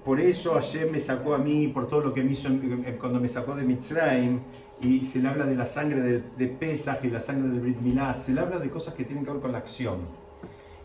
[0.06, 2.50] Por eso ayer me sacó a mí, por todo lo que me hizo
[3.00, 4.40] cuando me sacó de Mitzrayim,
[4.84, 8.14] y se le habla de la sangre de, de y la sangre del Brit Milá,
[8.14, 10.00] se le habla de cosas que tienen que ver con la acción.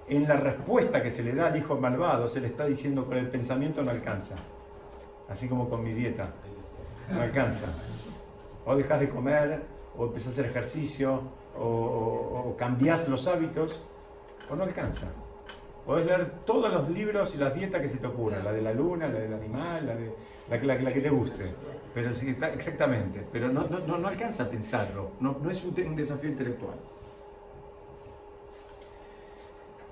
[0.09, 3.17] En la respuesta que se le da al hijo malvado, se le está diciendo con
[3.17, 4.37] el pensamiento no alcanza.
[5.29, 6.31] Así como con mi dieta.
[7.13, 7.67] No alcanza.
[8.65, 9.63] O dejas de comer,
[9.97, 11.21] o empezás a hacer ejercicio,
[11.59, 13.83] o, o, o los hábitos,
[14.49, 15.09] o no alcanza.
[15.89, 18.75] Podés leer todos los libros y las dietas que se te ocurran, la de la
[18.75, 20.13] luna, la del animal, la, de,
[20.51, 21.45] la, la la que te guste.
[21.95, 26.75] Pero exactamente, pero no, no, no, alcanza a pensarlo, no, no es un, desafío intelectual.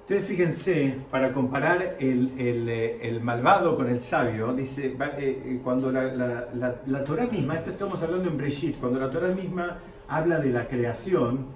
[0.00, 5.60] Ustedes fíjense, para comparar el, el, eh, el malvado con el sabio, dice, eh, eh,
[5.64, 9.28] cuando la, la, la, la Torah misma, esto estamos hablando en Breshit, cuando la Torah
[9.28, 9.78] misma
[10.08, 11.46] habla de la creación,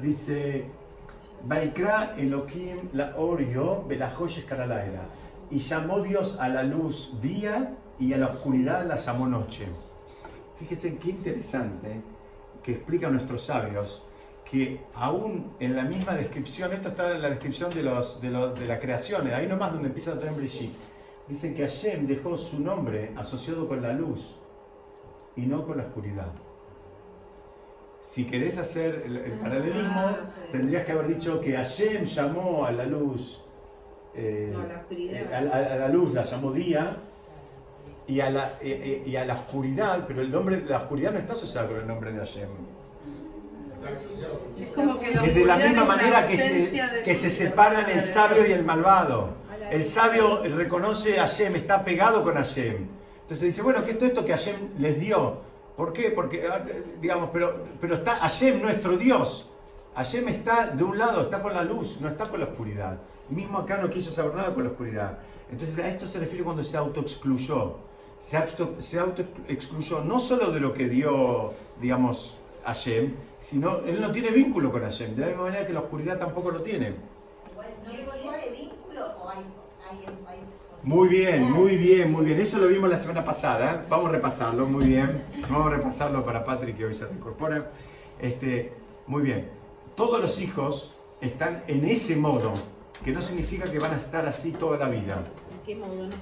[0.00, 0.66] dice,
[1.44, 4.46] Vaikra Elohim la Orio Belajoyes
[5.50, 9.66] y llamó Dios a la luz día y a la oscuridad la llamó noche.
[10.58, 12.00] Fíjense qué interesante
[12.62, 14.02] que explican nuestros sabios
[14.50, 18.58] que aún en la misma descripción, esto está en la descripción de, los, de, los-
[18.58, 20.76] de la creación, ahí nomás donde empieza traer Brigitte,
[21.28, 24.36] dicen que Hashem dejó su nombre asociado con la luz.
[25.36, 26.26] y no con la oscuridad.
[28.02, 30.16] Si querés hacer el, el paralelismo, Ah,
[30.50, 33.42] tendrías que haber dicho que Hashem llamó a la luz,
[34.14, 36.96] eh, No, la eh, a, la- a la luz la llamó día
[38.08, 41.18] y a, la, eh, y a la oscuridad, pero el nombre de la oscuridad no
[41.20, 42.48] está asociado con el nombre de Hashem.
[44.58, 47.88] Es como que la Es de la misma la manera que se, que se separan
[47.90, 49.34] el sabio y el malvado.
[49.70, 52.86] El sabio reconoce a Hashem, está pegado con Hashem.
[53.22, 55.48] Entonces dice, bueno, ¿qué es todo esto que Hashem les dio?
[55.76, 56.10] ¿Por qué?
[56.10, 56.48] Porque,
[57.00, 59.50] digamos, pero, pero está Hashem, nuestro Dios.
[59.94, 62.98] Hashem está de un lado, está con la luz, no está con la oscuridad.
[63.28, 65.18] Mismo acá no quiso saber nada con la oscuridad.
[65.50, 67.76] Entonces a esto se refiere cuando se autoexcluyó.
[68.18, 74.30] Se, auto, autoexcluyó no solo de lo que dio, digamos, Hashem, sino él no tiene
[74.30, 75.14] vínculo con Hashem.
[75.14, 76.90] De la misma manera que la oscuridad tampoco lo tiene.
[76.90, 79.44] ¿No tiene vínculo o hay,
[79.88, 80.40] hay, hay
[80.84, 82.40] Muy bien, muy bien, muy bien.
[82.40, 83.84] Eso lo vimos la semana pasada.
[83.88, 85.22] Vamos a repasarlo, muy bien.
[85.50, 87.70] Vamos a repasarlo para Patrick que hoy se reincorpora.
[88.18, 88.72] Este,
[89.06, 89.48] muy bien.
[89.94, 92.54] Todos los hijos están en ese modo,
[93.04, 95.18] que no significa que van a estar así toda la vida.
[95.52, 95.94] ¿En qué modo?
[95.94, 96.14] No, no-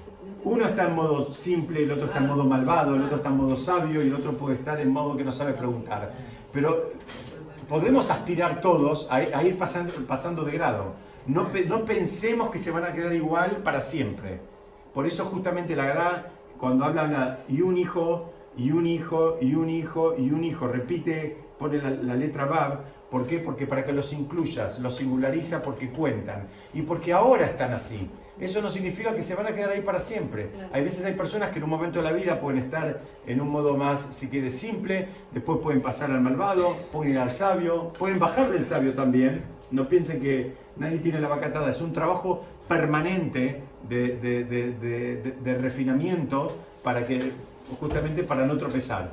[0.45, 3.37] Uno está en modo simple, el otro está en modo malvado, el otro está en
[3.37, 6.13] modo sabio y el otro puede estar en modo que no sabe preguntar.
[6.53, 6.93] Pero
[7.69, 10.95] podemos aspirar todos a, a ir pasando, pasando de grado.
[11.29, 14.41] No, pe- no pensemos que se van a quedar igual para siempre.
[14.93, 16.27] Por eso justamente la verdad,
[16.59, 20.67] cuando habla, habla y un hijo, y un hijo, y un hijo, y un hijo,
[20.67, 22.81] repite, pone la, la letra Bab.
[23.11, 23.39] ¿Por qué?
[23.39, 26.49] Porque para que los incluyas, los singulariza porque cuentan.
[26.75, 28.11] Y porque ahora están así.
[28.39, 30.51] Eso no significa que se van a quedar ahí para siempre.
[30.73, 33.49] Hay veces hay personas que en un momento de la vida pueden estar en un
[33.51, 38.19] modo más, si quieres, simple, después pueden pasar al malvado, pueden ir al sabio, pueden
[38.19, 39.43] bajar del sabio también.
[39.71, 46.57] No piensen que nadie tiene la vacatada, es un trabajo permanente de- de- de refinamiento
[46.83, 47.33] para que,
[47.81, 49.13] justamente para no tropezar.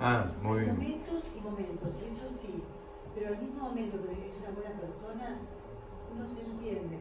[0.00, 0.76] Ah, muy bien.
[0.76, 2.62] Momentos y momentos, y eso sí,
[3.14, 5.38] pero al mismo momento que es una buena persona,
[6.18, 6.98] no se entiende.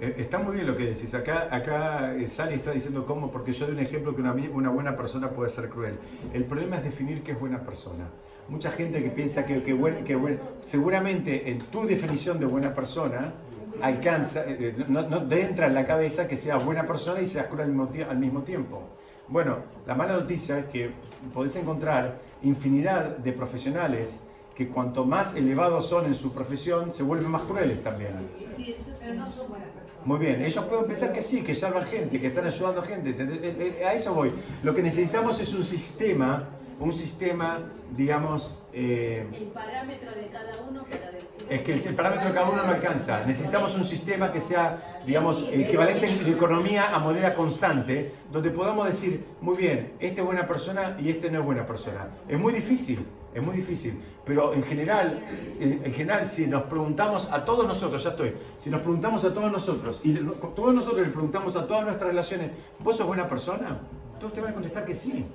[0.00, 1.14] Eh, Está muy bien lo que decís.
[1.14, 4.96] Acá, acá eh, Sally está diciendo cómo, porque yo doy un ejemplo que una, buena
[4.96, 5.98] persona puede ser cruel.
[6.32, 8.08] El problema es definir qué es buena persona.
[8.48, 12.74] Mucha gente que piensa que, que, buen- que buen- seguramente en tu definición de buena
[12.74, 13.32] persona
[13.80, 17.46] alcanza, eh, no, no te entra en la cabeza que seas buena persona y seas
[17.46, 18.82] cruel al mismo, tie- al mismo tiempo.
[19.28, 20.90] Bueno, la mala noticia es que
[21.32, 24.22] podés encontrar infinidad de profesionales
[24.54, 28.12] que cuanto más elevados son en su profesión, se vuelven más crueles también.
[28.56, 30.06] Sí, eso pero no son buenas personas.
[30.06, 33.10] Muy bien, ellos pueden pensar que sí, que salvan gente, que están ayudando a gente.
[33.10, 34.32] Eh, eh, A eso voy.
[34.62, 36.44] Lo que necesitamos es un sistema,
[36.80, 37.58] un sistema,
[37.96, 41.46] digamos, eh, El parámetro de cada uno para decir.
[41.48, 43.24] es que el parámetro de cada uno no alcanza.
[43.24, 49.24] Necesitamos un sistema que sea, digamos, equivalente en economía a moneda constante, donde podamos decir,
[49.40, 52.08] muy bien, este es buena persona y este no es buena persona.
[52.28, 54.02] Es muy difícil, es muy difícil.
[54.24, 55.22] Pero en general,
[55.60, 59.34] en en general, si nos preguntamos a todos nosotros, ya estoy, si nos preguntamos a
[59.34, 62.50] todos nosotros, y todos nosotros le preguntamos a todas nuestras relaciones,
[62.80, 63.78] ¿vos sos buena persona?
[64.24, 65.26] Todos te van a contestar que sí.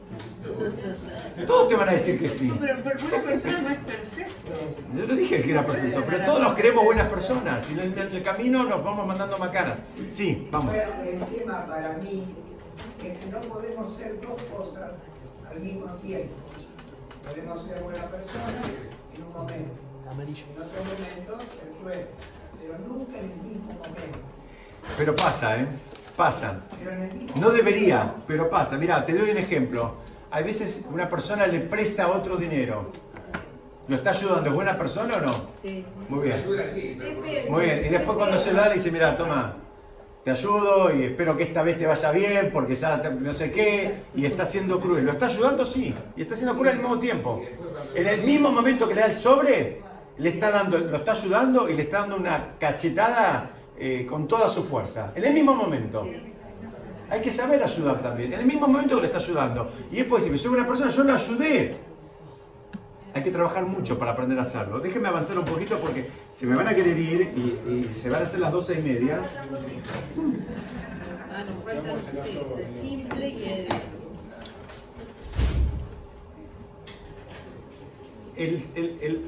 [1.46, 2.48] Todos te van a decir que sí.
[2.48, 4.52] No, pero, pero una persona no es perfecto.
[4.96, 7.96] Yo no dije que era perfecto, pero todos nos queremos buenas personas y en el,
[7.96, 9.84] en el camino nos vamos mandando macanas.
[10.10, 10.74] Sí, vamos.
[10.74, 12.34] Bueno, el tema para mí
[13.04, 15.04] es que no podemos ser dos cosas
[15.48, 16.34] al mismo tiempo.
[17.24, 18.58] Podemos ser buena persona
[19.16, 19.72] en un momento,
[20.10, 20.46] Amarillo.
[20.56, 22.06] en otro momento ser cruel,
[22.60, 24.18] pero nunca en el mismo momento.
[24.98, 25.68] Pero pasa, ¿eh?
[26.20, 26.60] Pasa.
[27.36, 28.78] No debería, pero pasa.
[28.78, 29.94] Mira, te doy un ejemplo.
[30.32, 32.92] Hay veces una persona le presta a otro dinero.
[33.88, 34.50] ¿Lo está ayudando?
[34.50, 35.32] ¿Es buena persona o no?
[35.62, 35.86] Sí.
[36.10, 36.44] Muy bien.
[37.50, 37.86] Muy bien.
[37.86, 39.54] Y después cuando se lo da le dice, mira, toma,
[40.26, 43.50] te ayudo y espero que esta vez te vaya bien porque ya te- no sé
[43.54, 44.04] qué.
[44.14, 45.06] Y está siendo cruel.
[45.06, 45.64] ¿Lo está ayudando?
[45.64, 45.96] Sí.
[46.18, 47.42] Y está siendo cruel al mismo tiempo.
[47.96, 49.82] En el mismo momento que le da el sobre,
[50.18, 53.52] le está dando, lo está ayudando y le está dando una cachetada
[53.82, 55.14] eh, con toda su fuerza.
[55.16, 56.06] En el mismo momento.
[57.10, 58.34] Hay que saber ayudar también.
[58.34, 59.72] En el mismo momento que le está ayudando.
[59.90, 61.78] Y después decirme, soy una persona, yo la ayudé.
[63.14, 64.80] Hay que trabajar mucho para aprender a hacerlo.
[64.80, 68.24] Déjenme avanzar un poquito porque se me van a querer ir y, se van a
[68.26, 69.22] hacer las doce y media.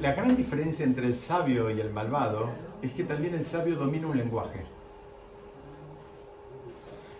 [0.00, 4.08] La gran diferencia entre el sabio y el malvado es que también el sabio domina
[4.08, 4.64] un lenguaje.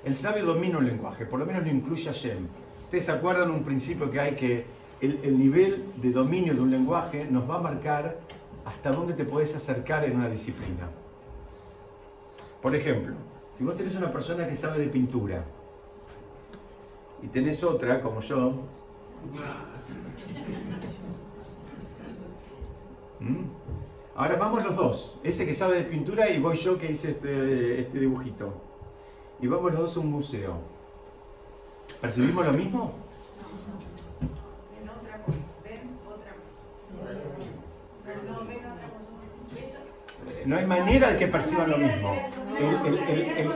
[0.04, 2.48] El sabio domina un lenguaje, por lo menos lo incluye Hashem.
[2.84, 4.66] Ustedes se acuerdan un principio que hay que
[5.00, 8.18] el, el nivel de dominio de un lenguaje nos va a marcar
[8.64, 10.88] hasta dónde te puedes acercar en una disciplina.
[12.60, 13.14] Por ejemplo,
[13.52, 15.44] si vos tenés una persona que sabe de pintura
[17.22, 18.54] y tenés otra, como yo,
[23.20, 23.61] ¿Mm?
[24.14, 27.80] Ahora vamos los dos, ese que sabe de pintura y voy yo que hice este,
[27.80, 28.52] este dibujito.
[29.40, 30.58] Y vamos los dos a un museo.
[32.00, 32.92] ¿Percibimos lo mismo?
[34.78, 37.08] Ven otra cosa, ven otra cosa.
[40.44, 42.14] No, hay manera de que perciban lo mismo.
[42.58, 43.50] El- el- el- el-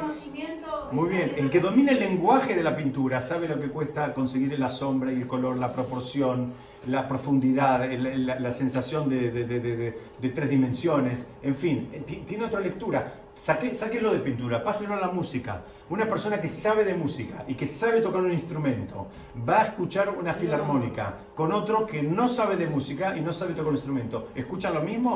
[0.92, 4.58] muy bien, el que domina el lenguaje de la pintura sabe lo que cuesta conseguir
[4.58, 6.52] la sombra y el color, la proporción,
[6.86, 11.54] la profundidad, el- la, la sensación de, de- de- de- de- de tres dimensiones, en
[11.54, 13.20] fin, eh, ti- tiene otra lectura.
[13.34, 15.62] Saque, sáquenlo de pintura, pásenlo a la música.
[15.90, 19.08] Una persona que sabe de música y que sabe tocar un instrumento
[19.46, 23.52] va a escuchar una filarmónica con otro que no sabe de música y no sabe
[23.52, 24.28] tocar un instrumento.
[24.34, 25.10] ¿Escuchan lo mismo?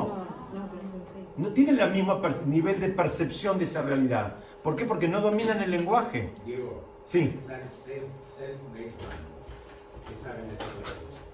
[0.53, 0.65] No, no,
[1.11, 1.25] sí.
[1.37, 4.35] no tienen el mismo nivel de percepción de esa realidad.
[4.61, 4.85] ¿Por qué?
[4.85, 6.31] Porque no dominan el lenguaje.
[6.45, 7.21] Diego, Sí.
[7.39, 8.03] es self,
[8.37, 9.17] self-made man,
[10.07, 11.30] que saben de todo.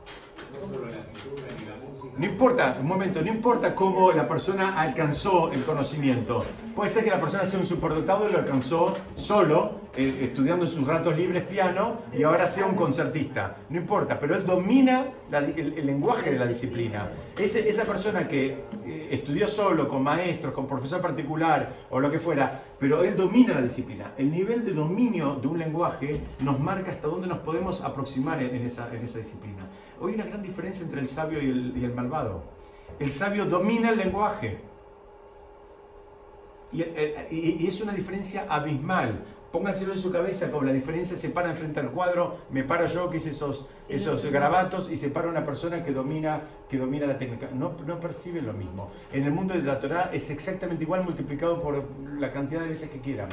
[2.17, 6.43] No importa, un momento, no importa cómo la persona alcanzó el conocimiento.
[6.75, 10.71] Puede ser que la persona sea un superdotado y lo alcanzó solo, eh, estudiando en
[10.71, 13.57] sus ratos libres piano, y ahora sea un concertista.
[13.69, 17.11] No importa, pero él domina el, lenguaje de la disciplina.
[17.37, 22.63] Esa persona que eh, estudió solo, con maestros, con profesor particular o lo que fuera,
[22.79, 24.13] pero él domina la disciplina.
[24.17, 28.65] El nivel de dominio de un lenguaje nos marca hasta dónde nos podemos aproximar en
[28.65, 29.67] esa disciplina.
[29.99, 32.43] Hoy hay una gran diferencia entre el sabio y el, y el malvado.
[32.99, 34.59] El sabio domina el lenguaje.
[36.71, 39.23] Y, eh, y- y es una diferencia abismal.
[39.51, 43.09] Pónganselo en su cabeza, como la diferencia se para enfrente al cuadro, me paro yo
[43.09, 47.17] que hice esos, esos garabatos y se para una persona que domina, que domina la
[47.17, 47.47] técnica.
[47.53, 48.91] No, no percibe lo mismo.
[49.13, 51.81] En el mundo de la Torah es exactamente igual multiplicado por
[52.19, 53.29] la cantidad de veces que quieran.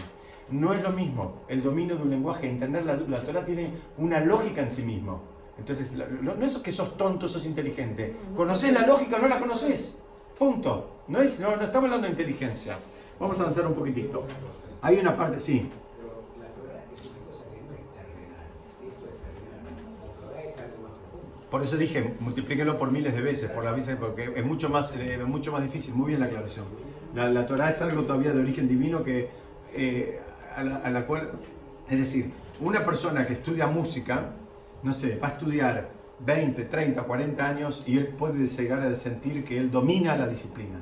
[0.51, 4.21] No es lo mismo el dominio de un lenguaje, entender la, la Torah tiene una
[4.21, 5.34] lógica en sí mismo.
[5.59, 8.17] Entonces, lo- no es que sos tonto, sos inteligente.
[8.37, 9.99] ¿Conoces la lógica o no la conoces?
[10.39, 10.91] Punto.
[11.09, 12.79] No, es, no, no estamos hablando de inteligencia.
[13.21, 14.25] Vamos a avanzar un poquitito.
[14.83, 15.69] Hay una parte, sí.
[16.03, 16.15] No.
[21.51, 24.93] Por eso dije, multiplíquelo por miles de veces, por la veces, porque es mucho más,
[24.97, 25.95] eh, mucho más difícil.
[25.95, 26.65] Muy bien la aclaración.
[27.15, 29.29] La, la Torah es algo todavía de origen divino que,
[29.73, 30.19] eh,
[30.57, 31.31] a, la, a la cual,
[31.89, 34.33] es decir, una persona que estudia música,
[34.85, 35.89] no sé, va a estudiar
[36.21, 40.79] 20, 30, 40 años y él puede llegar a sentir que él domina la disciplina.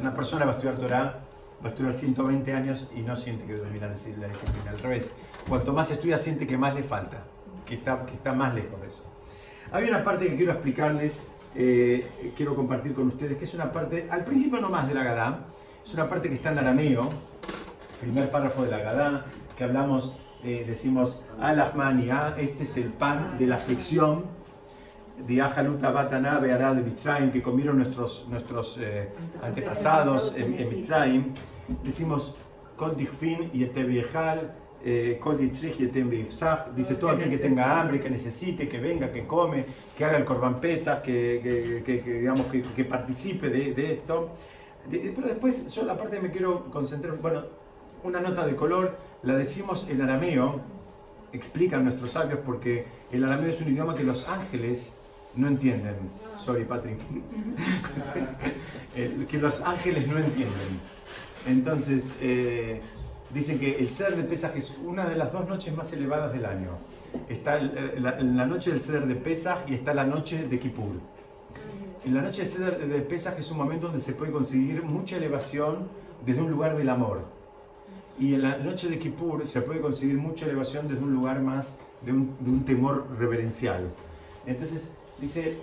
[0.00, 1.20] Una persona va a estudiar Torah,
[1.62, 4.26] va a estudiar 120 años y no siente que domina la disciplina.
[4.68, 5.14] Al revés,
[5.48, 7.24] cuanto más estudia siente que más le falta,
[7.64, 9.08] que está, que está más lejos de eso.
[9.70, 11.24] Hay una parte que quiero explicarles,
[11.54, 15.04] eh, quiero compartir con ustedes, que es una parte, al principio no más de la
[15.04, 15.46] Gadá,
[15.84, 17.08] es una parte que está en arameo,
[18.00, 19.26] primer párrafo de la Gadá,
[19.56, 20.14] que hablamos,
[20.44, 24.24] eh, decimos, Alahman y A, este es el pan de la aflicción,
[25.26, 29.08] de Ajaluta Batana Beará de Mitzrayim, que comieron nuestros, nuestros eh,
[29.42, 31.24] antepasados en, en Mitzrayim.
[31.84, 32.34] Decimos,
[32.76, 34.54] Kol Dichfin y Etebiejal,
[35.20, 36.70] Kol Ditzrich y Etem Beifsach.
[36.74, 39.64] Dice todo aquel que tenga hambre, que necesite, que venga, que come,
[39.96, 43.92] que haga el Corban Pesach, que, que, que- que, digamos, que, que participe de, de
[43.92, 44.30] esto.
[44.90, 47.42] De- pero después, yo la parte que me quiero concentrar, bueno,
[48.02, 50.60] una nota de color, la decimos en arameo,
[51.32, 54.94] explican nuestros sabios, porque el arameo es un idioma que los ángeles
[55.36, 55.94] no entienden.
[56.38, 56.98] Sorry, Patrick.
[58.94, 60.78] Eh, que los ángeles no entienden.
[61.46, 62.80] Entonces, eh,
[63.32, 66.44] dicen que el ser de Pesaj es una de las dos noches más elevadas del
[66.44, 66.72] año.
[67.28, 70.58] Está el- eh, la, la noche del Seder de Pesaj y está la noche de
[70.60, 70.92] Kippur.
[72.04, 75.16] En la noche del Seder de Pesaj es un momento donde se puede conseguir mucha
[75.16, 75.88] elevación
[76.26, 77.24] desde un lugar del amor.
[78.18, 81.76] Y en la noche de Kippur se puede conseguir mucha elevación desde un lugar más
[82.04, 83.88] de un, de un temor reverencial.
[84.46, 85.56] Entonces, dice,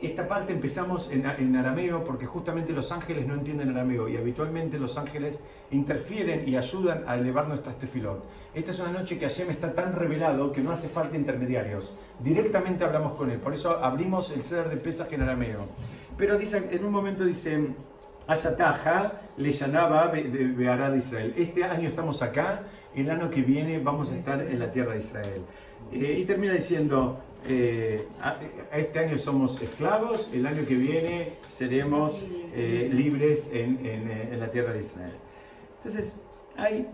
[0.00, 4.78] esta parte empezamos en, en arameo porque justamente los ángeles no entienden arameo y habitualmente
[4.78, 8.24] los ángeles interfieren y ayudan a elevar nuestras tefilot.
[8.54, 11.94] Esta es una noche que Hashem está tan revelado que no hace falta intermediarios.
[12.18, 13.38] Directamente hablamos con él.
[13.38, 15.66] Por eso abrimos el ceder de Pesaj en arameo.
[16.16, 17.68] Pero dice, en un momento dice,
[18.26, 21.34] Ayataja le llamaba Beará de Israel.
[21.36, 22.62] Este año estamos acá,
[22.94, 25.42] el año que viene vamos a estar en la tierra de Israel.
[25.92, 28.06] Eh, y termina diciendo, eh,
[28.72, 32.20] este año somos esclavos, el año que viene seremos
[32.54, 35.14] eh, libres en, en, la tierra de Israel.
[35.78, 36.20] Entonces,
[36.56, 36.86] hay,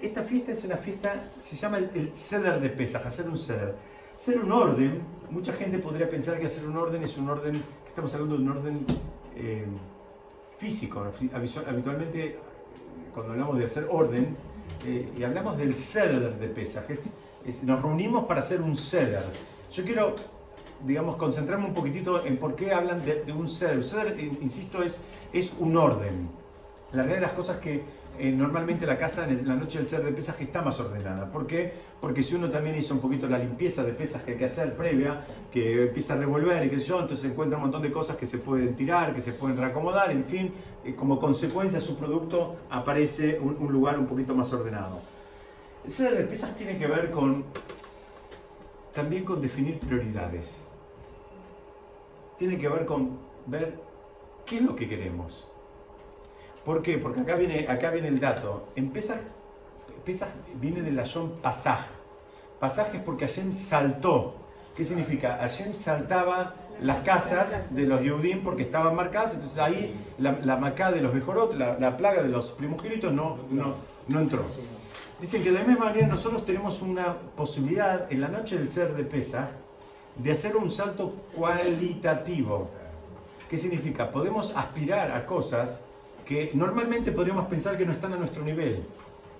[0.00, 3.74] esta fiesta es una fiesta, se llama el, el ceder de Pesaj, hacer un ceder.
[4.18, 8.14] Hacer un orden, mucha gente podría pensar que hacer un orden es un orden, estamos
[8.14, 8.86] hablando de un orden
[10.58, 11.04] físico.
[11.32, 12.38] Habitual- Habitualmente,
[13.12, 14.36] cuando hablamos de hacer orden,
[14.86, 17.14] eh, y hablamos del ceder de Pesaj, es-
[17.46, 19.24] es- nos reunimos para hacer un ceder.
[19.72, 20.14] Yo quiero,
[20.86, 23.78] digamos, concentrarme un poquitito en por qué hablan de, un ceder.
[23.78, 25.00] Un ceder, insisto, es,
[25.32, 26.28] es un orden.
[26.94, 27.82] La realidad de las cosas que
[28.16, 31.28] eh, normalmente la casa en la noche del ser de pesas está más ordenada.
[31.32, 31.72] ¿Por qué?
[32.00, 34.76] Porque si uno también hizo un poquito la limpieza de pesas que hay que hacer
[34.76, 38.26] previa, que empieza a revolver y sé yo, entonces encuentra un montón de cosas que
[38.26, 43.40] se pueden tirar, que se pueden reacomodar, en fin, eh, como consecuencia su producto aparece
[43.40, 45.00] un, un lugar un poquito más ordenado.
[45.84, 47.44] El ser de pesas tiene que ver con
[48.94, 50.64] también con definir prioridades.
[52.38, 53.80] Tiene que ver con ver
[54.46, 55.48] qué es lo que queremos.
[56.64, 56.98] ¿Por qué?
[56.98, 58.68] Porque acá viene, acá viene el dato.
[58.74, 59.18] En Pesaj,
[60.04, 61.80] Pesaj viene del Ayón Pasaj.
[62.58, 64.36] Pasaj es porque Hashem saltó.
[64.76, 65.36] ¿Qué significa?
[65.40, 70.90] Hashem saltaba las casas de los Yehudim porque estaban marcadas, entonces ahí la, la macá
[70.90, 73.74] de los Bejorot, la, la plaga de los primogénitos no, no,
[74.08, 74.44] no entró.
[75.20, 78.94] Dicen que de la misma manera nosotros tenemos una posibilidad en la noche del ser
[78.94, 79.48] de Pesaj
[80.16, 82.68] de hacer un salto cualitativo.
[83.48, 84.10] ¿Qué significa?
[84.10, 85.86] Podemos aspirar a cosas
[86.24, 88.84] que normalmente podríamos pensar que no están a nuestro nivel.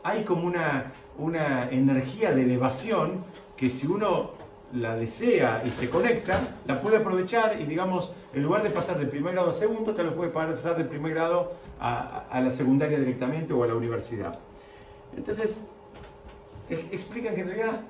[0.03, 3.25] Hay como una, una energía de elevación
[3.57, 4.33] que si uno
[4.73, 9.09] la desea y se conecta, la puede aprovechar y digamos, en lugar de pasar del
[9.09, 12.99] primer grado a segundo, tal vez puede pasar del primer grado a, a la secundaria
[12.99, 14.39] directamente o a la universidad.
[15.17, 15.71] Entonces,
[16.69, 17.81] explican que en realidad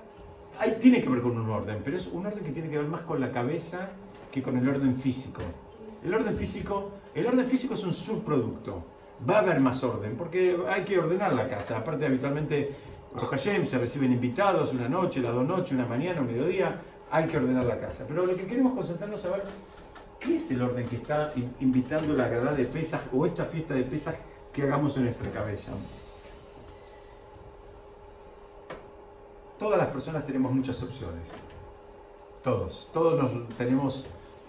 [0.59, 2.87] hay, tiene que ver con un orden, pero es un orden que tiene que ver
[2.87, 3.89] más con la cabeza
[4.31, 5.43] que con el orden físico.
[6.05, 8.85] El orden físico, el orden físico es un subproducto.
[9.29, 11.79] Va a haber más orden, porque hay que ordenar la casa.
[11.79, 12.75] Aparte, habitualmente,
[13.15, 16.81] los Hashem se reciben invitados una noche, las dos noches, una mañana, un mediodía.
[17.11, 18.05] Hay que ordenar la casa.
[18.09, 19.45] Pero lo que queremos concentrarnos a ver,
[20.19, 23.75] ¿qué es el orden que está in- invitando la Gadá de Pesaj o esta fiesta
[23.75, 24.17] de Pesaj
[24.53, 25.73] que hagamos en nuestra cabeza?
[29.59, 31.29] Todas las personas tenemos muchas opciones.
[32.43, 32.89] Todos.
[32.93, 34.05] Todos nos tenemos,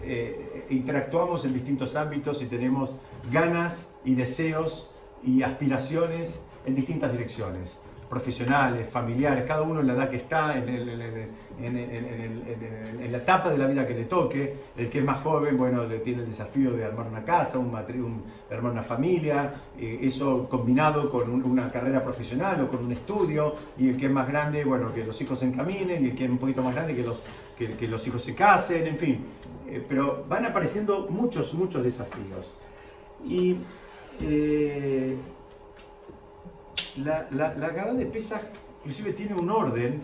[0.06, 2.98] eh, interactuamos en distintos ámbitos y tenemos
[3.30, 4.90] ganas y deseos
[5.24, 7.80] y aspiraciones en distintas direcciones.
[8.08, 10.70] Profesionales, familiares, cada uno en la edad que está, en,
[13.10, 14.54] la etapa de la vida que le toque.
[14.76, 17.72] El que es más joven, bueno, le tiene el desafío de armar una casa, un
[17.72, 22.84] matri- un- armar una familia, eh, eso combinado con un- una carrera profesional o con
[22.84, 23.54] un estudio.
[23.78, 26.04] Y el que es más grande, bueno, que los hijos se encaminen.
[26.04, 27.16] Y el que es un poquito más grande, que los,
[27.56, 29.24] que los hijos se casen, en fin.
[29.68, 32.52] Eh, pero van apareciendo muchos, muchos desafíos.
[33.24, 33.56] Y
[34.20, 35.16] eh,
[37.02, 38.42] la, la, la Gadá de Pesaj
[38.86, 40.00] inclusive tiene un orden,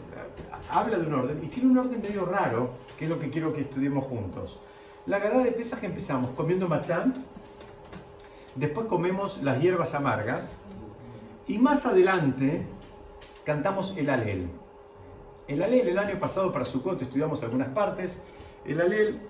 [0.68, 3.52] habla de un orden, y tiene un orden medio raro, que es lo que quiero
[3.52, 4.58] que estudiemos juntos.
[5.06, 7.14] La Gadá de Pesaj empezamos comiendo machán,
[8.56, 10.60] después comemos las hierbas amargas,
[11.46, 12.66] y más adelante
[13.44, 14.48] cantamos el alel.
[15.46, 18.20] El alel, el año pasado para Sukkot estudiamos algunas partes,
[18.64, 19.20] el alel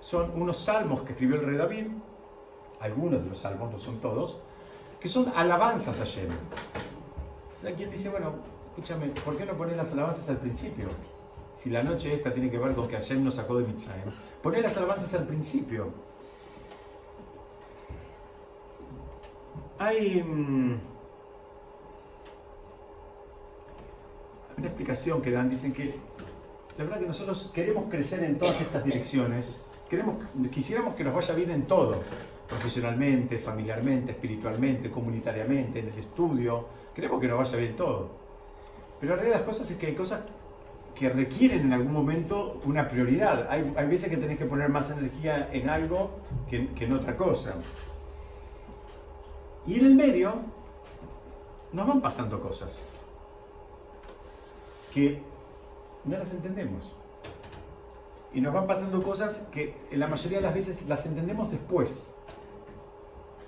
[0.00, 1.86] son unos salmos que escribió el rey David,
[2.80, 4.38] algunos de los salmos, no son todos,
[5.00, 6.28] que son alabanzas a Hashem.
[6.28, 8.34] O sea, dice, bueno,
[8.68, 10.88] escúchame, ¿por qué no poner las alabanzas al principio?
[11.56, 14.62] Si la noche esta tiene que ver con que Hashem nos sacó de Mitzrayim, poner
[14.62, 15.88] las alabanzas al principio.
[19.80, 20.80] Hay mm,
[24.56, 25.94] una explicación que dan, dicen que
[26.76, 30.16] la verdad que nosotros queremos crecer en todas estas direcciones, queremos,
[30.50, 32.02] quisiéramos que nos vaya bien en todo,
[32.48, 38.08] profesionalmente, familiarmente, espiritualmente, comunitariamente, en el estudio, queremos que nos vaya bien todo.
[39.00, 40.22] Pero la realidad de las cosas es que hay cosas
[40.94, 43.48] que requieren en algún momento una prioridad.
[43.48, 46.10] Hay, veces que tenés que poner más energía en algo
[46.50, 47.54] que en otra cosa.
[49.66, 50.34] Y en el medio
[51.72, 52.80] nos van pasando cosas
[54.92, 55.20] que
[56.04, 56.97] no las entendemos.
[58.32, 62.08] Y nos van pasando cosas que la mayoría de las veces las entendemos después.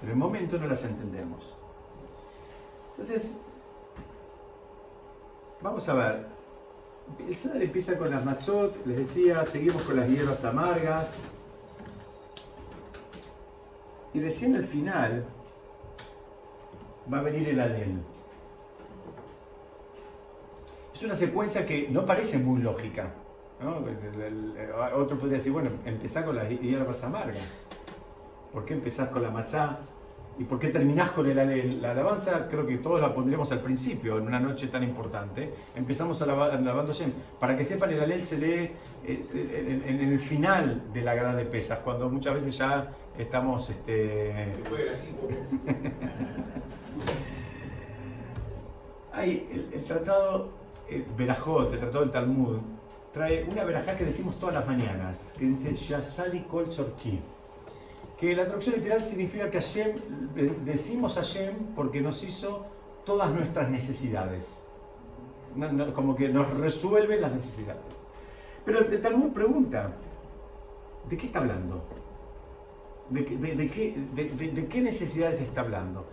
[0.01, 1.55] Pero en el momento no las entendemos.
[2.93, 3.39] Entonces,
[5.61, 6.27] vamos a ver.
[7.27, 11.19] El Sadar empieza con las matzot, les decía, seguimos con las hierbas amargas.
[14.15, 15.25] Y recién al final
[17.13, 18.01] va a venir el alel.
[20.95, 23.15] Es una secuencia que no parece muy lógica.
[23.63, 23.79] ¿No?
[23.87, 27.67] El- el- el- otro podría decir, bueno, empezá con las hierbas amargas.
[28.53, 29.79] ¿Por qué empezás con la machá?
[30.39, 31.83] ¿Y por qué terminás con el alel?
[31.83, 35.53] La alabanza creo que todos la pondremos al principio, en una noche tan importante.
[35.77, 37.13] Empezamos alaba- alabando a Hashem.
[37.39, 38.71] Para que sepan, el alel se lee
[39.05, 42.89] eh, en, en el final de la Gada de Pesas, cuando muchas veces ya
[43.19, 43.69] estamos...
[43.69, 44.53] Este.
[49.13, 50.51] Hay el tratado
[50.89, 52.59] eh, Berajot, el tratado del Talmud,
[53.13, 56.69] trae una verajá que decimos todas las mañanas, que dice Shasali Kol.
[58.19, 59.97] Que la traducción literal significa que Hashem,
[60.37, 62.67] eh, decimos Hashem porque nos hizo
[63.05, 64.65] todas nuestras necesidades.
[65.95, 67.81] Como que nos resuelve las necesidades.
[68.65, 69.93] Pero el, Talmud pregunta,
[71.09, 71.83] ¿de qué está hablando?
[73.09, 76.05] ¿De, de- de qué, de qué necesidades está hablando?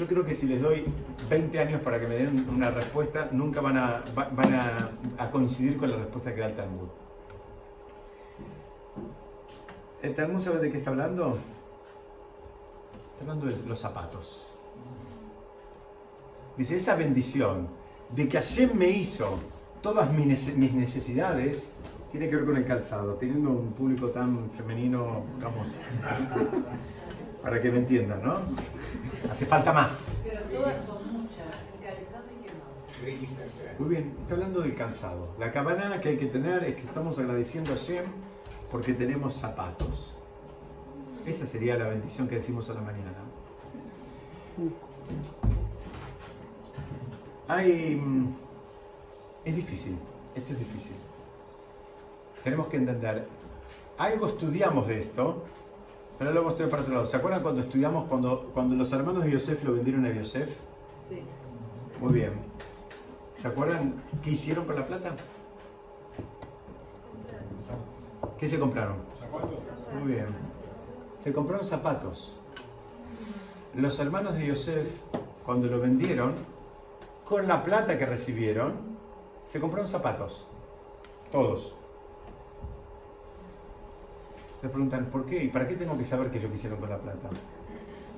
[0.00, 0.86] Yo creo que si les doy
[1.28, 4.54] 20 años para que me den una respuesta, nunca van a, va- van
[5.18, 6.88] a, coincidir con la respuesta que da el Talmud.
[10.02, 11.36] ¿El Talmud sabe de qué está hablando?
[13.12, 14.50] Está hablando de los zapatos.
[16.56, 17.68] Dice, esa bendición
[18.08, 19.38] de que Hashem me hizo
[19.82, 20.26] todas mis
[20.74, 21.72] necesidades,
[22.10, 23.16] tiene que ver con el calzado.
[23.16, 25.66] Teniendo un público tan femenino, vamos,
[27.42, 28.38] para que me entiendan, ¿no?
[29.30, 30.22] Hace falta más.
[30.24, 31.46] Pero todas son muchas.
[33.04, 33.76] El y claro.
[33.78, 35.34] Muy bien, está hablando del calzado.
[35.38, 38.04] La cabana que hay que tener es que estamos agradeciendo a Shem
[38.70, 40.14] porque tenemos zapatos.
[41.26, 43.12] Esa sería la bendición que decimos a la mañana.
[47.48, 47.96] Hay...
[47.96, 48.34] mm,
[49.44, 49.96] Es difícil,
[50.34, 50.96] esto es difícil.
[52.44, 53.26] Tenemos que entender,
[53.98, 55.44] algo estudiamos de esto,
[56.20, 57.06] pero luego estoy para otro lado.
[57.06, 60.50] ¿Se acuerdan cuando estudiamos, cuando, cuando los hermanos de Yosef lo vendieron a Yosef?
[61.08, 61.22] Sí.
[61.98, 62.32] Muy bien.
[63.36, 65.16] ¿Se acuerdan qué hicieron con la plata?
[68.38, 68.96] ¿Qué se compraron?
[69.98, 70.26] Muy bien.
[71.16, 72.36] Se compraron zapatos.
[73.74, 74.90] Los hermanos de Yosef,
[75.46, 76.34] cuando lo vendieron,
[77.24, 78.74] con la plata que recibieron,
[79.46, 80.46] se compraron zapatos.
[81.32, 81.79] Todos.
[84.60, 85.42] Se preguntan, ¿por qué?
[85.44, 87.30] ¿Y para qué tengo que saber qué es lo que hicieron con la plata?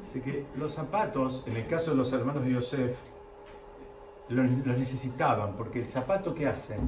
[0.09, 2.97] Así que los zapatos, en el caso de los hermanos de Yosef,
[4.28, 6.80] los, los necesitaban, porque el zapato que hacen,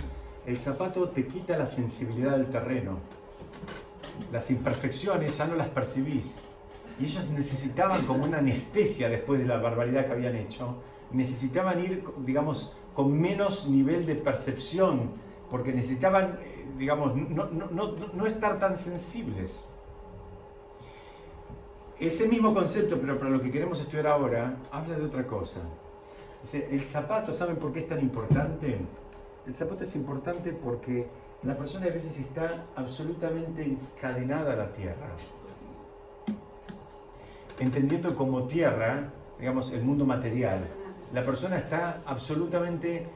[0.47, 2.99] el zapato te quita la sensibilidad del terreno.
[4.31, 6.43] Las imperfecciones ya no las percibís.
[7.01, 10.77] Y ellos necesitaban como una anestesia después de la barbaridad que habían hecho.
[11.13, 15.13] Necesitaban ir, digamos, con menos nivel de percepción,
[15.51, 16.39] porque necesitaban,
[16.79, 19.65] digamos, no, no- no- no estar tan sensibles.
[21.99, 25.61] Ese mismo concepto, pero para lo que queremos estudiar ahora, habla de otra cosa.
[26.43, 28.79] Dice, el zapato, ¿saben por qué es tan importante?
[29.47, 31.07] El zapato es importante porque
[31.43, 35.09] la persona a veces está absolutamente encadenada a la tierra.
[37.59, 40.67] Entendiendo como tierra, digamos, el mundo material.
[41.13, 43.07] La persona está absolutamente...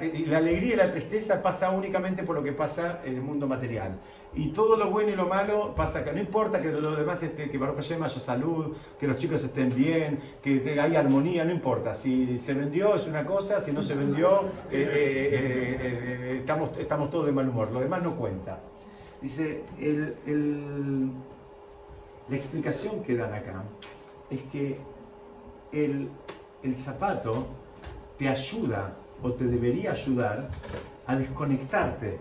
[0.00, 3.46] y La alegría y la tristeza pasa únicamente por lo que pasa en el mundo
[3.46, 3.98] material.
[4.36, 6.10] Y todo lo bueno y lo malo pasa acá.
[6.12, 9.72] No importa que lo demás esté, que Baruch Hashem haya salud, que los chicos estén
[9.74, 11.94] bien, que haya armonía, no importa.
[11.94, 15.78] Si se vendió es una cosa, si no se vendió, eh, eh, eh,
[16.32, 17.70] eh, estamos, estamos todos de mal humor.
[17.70, 18.58] Lo demás no cuenta.
[19.22, 21.10] Dice, el- el-
[22.28, 23.62] la explicación que dan acá
[24.30, 24.78] es que
[25.72, 26.08] el,
[26.62, 27.46] el zapato
[28.18, 30.48] te ayuda o te debería ayudar
[31.06, 32.18] a desconectarte,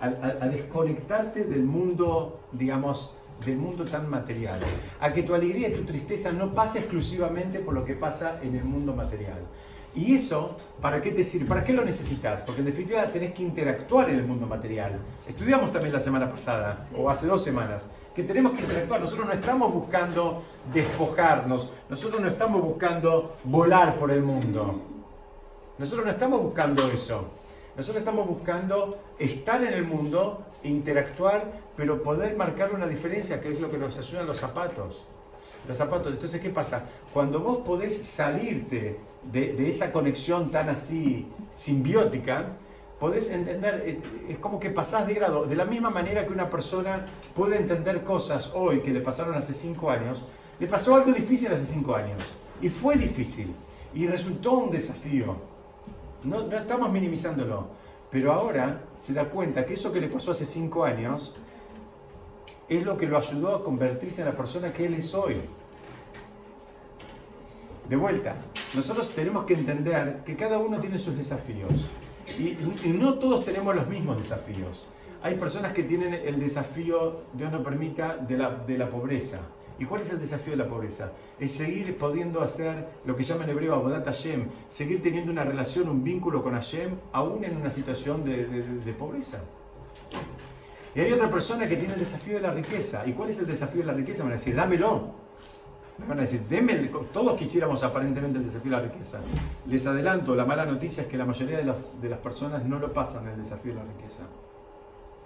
[0.00, 3.14] a, desconectarte del mundo, digamos,
[3.44, 4.58] del mundo tan material,
[5.00, 8.56] a que tu alegría y tu tristeza no pase exclusivamente por lo que pasa en
[8.56, 9.38] el mundo material.
[9.94, 11.46] Y eso, ¿para qué te sirve?
[11.46, 12.42] ¿Para qué lo necesitas?
[12.42, 14.98] Porque en definitiva tenés que interactuar en el mundo material.
[15.28, 19.00] Estudiamos también la semana pasada, o hace dos semanas, que tenemos que interactuar.
[19.00, 24.91] Nosotros no estamos buscando despojarnos, nosotros no estamos buscando volar por el mundo.
[25.82, 27.24] Nosotros no estamos buscando eso.
[27.76, 33.60] Nosotros estamos buscando estar en el mundo, interactuar, pero poder marcar una diferencia, que es
[33.60, 35.08] lo que nos ayudan los zapatos.
[35.66, 36.12] Los zapatos.
[36.12, 36.84] Entonces, ¿qué pasa?
[37.12, 42.50] Cuando vos podés salirte de, de esa conexión tan así simbiótica,
[43.00, 45.46] podés entender, eh, es como que pasás de grado.
[45.46, 49.52] De la misma manera que una persona puede entender cosas hoy que le pasaron hace
[49.52, 50.26] cinco años,
[50.60, 52.22] le pasó algo difícil hace cinco años.
[52.60, 53.52] Y fue difícil.
[53.92, 55.50] Y resultó un desafío.
[56.24, 57.66] No, no estamos minimizándolo.
[58.10, 61.34] Pero ahora se da cuenta que eso que le pasó hace cinco años
[62.68, 65.40] es lo que lo ayudó a convertirse en la persona que él es hoy.
[67.88, 68.36] De vuelta,
[68.74, 71.90] nosotros tenemos que entender que cada uno tiene sus desafíos
[72.38, 74.86] y, y no todos tenemos los mismos desafíos.
[75.22, 79.40] Hay personas que tienen el desafío, Dios no permita, de la, de la pobreza
[79.82, 81.10] ¿Y cuál es el desafío de la pobreza?
[81.40, 85.88] Es seguir pudiendo hacer lo que llama en hebreo Abodat Hashem, seguir teniendo una relación,
[85.88, 89.40] un vínculo con Hashem, aún en una situación de, pobreza.
[90.94, 93.04] Y hay otra persona que tiene el desafío de la riqueza.
[93.08, 94.18] ¿Y cuál es el desafío de la riqueza?
[94.22, 95.14] Me van a decir, dámelo.
[95.98, 99.18] Me van a decir, el- todos quisiéramos aparentemente el desafío de la riqueza.
[99.66, 102.92] Les adelanto, la mala noticia es que la mayoría de, de las personas no lo
[102.92, 104.22] pasan el desafío de la riqueza.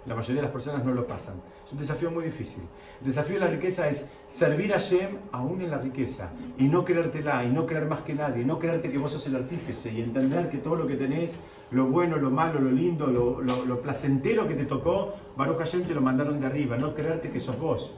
[0.07, 1.35] La mayoría de las personas no lo pasan.
[1.65, 2.63] Es un desafío muy difícil.
[3.01, 6.85] El desafío de la riqueza es servir a Shem aún en la riqueza y no
[6.85, 10.01] creértela y no creer más que nadie, no creerte que vos sos el artífice y
[10.01, 13.81] entender que todo lo que tenés, lo bueno, lo malo, lo lindo, lo, lo- lo
[13.81, 17.59] placentero que te tocó, Baruch Hashem te lo mandaron de arriba, no creerte que sos
[17.59, 17.93] vos.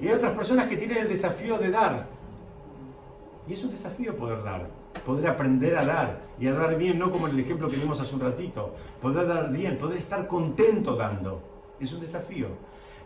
[0.00, 2.06] Y hay otras personas que tienen el desafío de dar.
[3.48, 4.66] Y es un desafío poder dar,
[5.04, 8.00] poder aprender a dar y a dar bien, no como en el ejemplo que vimos
[8.00, 11.42] hace un ratito, poder dar bien, poder estar contento dando.
[11.80, 12.48] Es un desafío.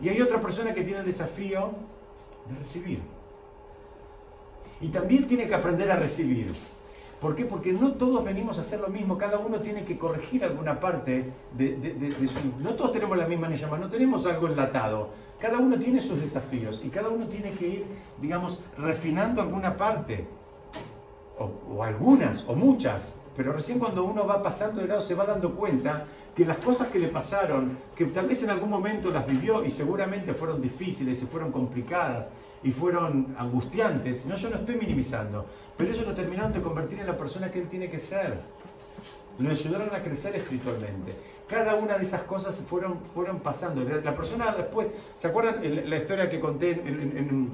[0.01, 1.71] Y hay otra persona que tiene el desafío
[2.49, 3.01] de recibir.
[4.81, 6.53] Y también tiene que aprender a recibir.
[7.21, 7.45] ¿Por qué?
[7.45, 11.31] Porque no todos venimos a hacer lo mismo, cada uno tiene que corregir alguna parte
[11.53, 12.39] de, de- de- de su...
[12.61, 15.11] No todos tenemos la misma neyama, no tenemos algo enlatado.
[15.39, 17.85] Cada uno tiene sus desafíos y cada uno tiene que ir,
[18.21, 20.27] digamos, refinando alguna parte.
[21.41, 23.17] O, o algunas, o muchas.
[23.37, 26.05] Pero recién cuando uno va pasando de lado se va dando cuenta
[26.37, 29.71] que las cosas que le pasaron, que tal vez en algún momento las vivió y
[29.71, 32.31] seguramente fueron difíciles y fueron complicadas
[32.63, 35.47] y fueron angustiantes, no, yo no estoy minimizando,
[35.79, 38.39] pero ellos lo terminaron de convertir en la persona que él tiene que ser.
[39.39, 41.15] Lo ayudaron a crecer espiritualmente.
[41.49, 43.83] Cada una de esas cosas fueron, fueron pasando.
[43.83, 45.57] La persona después, ¿se acuerdan
[45.89, 46.87] la historia que conté en-
[47.17, 47.49] en-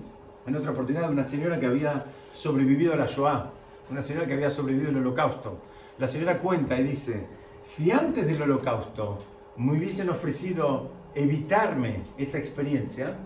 [0.46, 3.50] en otra oportunidad de una señora que había sobrevivido a la Shoah?
[3.90, 5.58] Una señora que había sobrevivido al holocausto.
[5.98, 7.26] La señora cuenta y dice,
[7.62, 9.18] si antes del holocausto
[9.56, 13.16] me hubiesen ofrecido evitarme esa experiencia,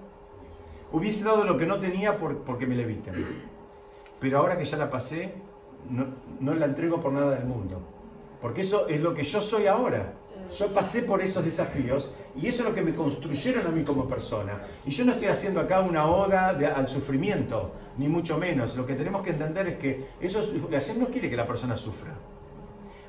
[0.93, 3.15] hubiese dado lo que no tenía por- porque me la eviten.
[4.21, 5.33] Pero ahora que ya la pasé,
[5.89, 7.81] no, la entrego por nada del mundo.
[8.41, 10.15] Porque eso es lo que yo soy ahora.
[10.57, 14.07] Yo pasé por esos desafíos y eso es lo que me construyeron a mí como
[14.09, 14.53] persona.
[14.87, 18.77] Y yo no estoy haciendo acá una oda al sufrimiento, ni mucho menos.
[18.77, 20.41] Lo que tenemos que entender es que eso,
[20.71, 22.15] Hashem no quiere que la persona sufra.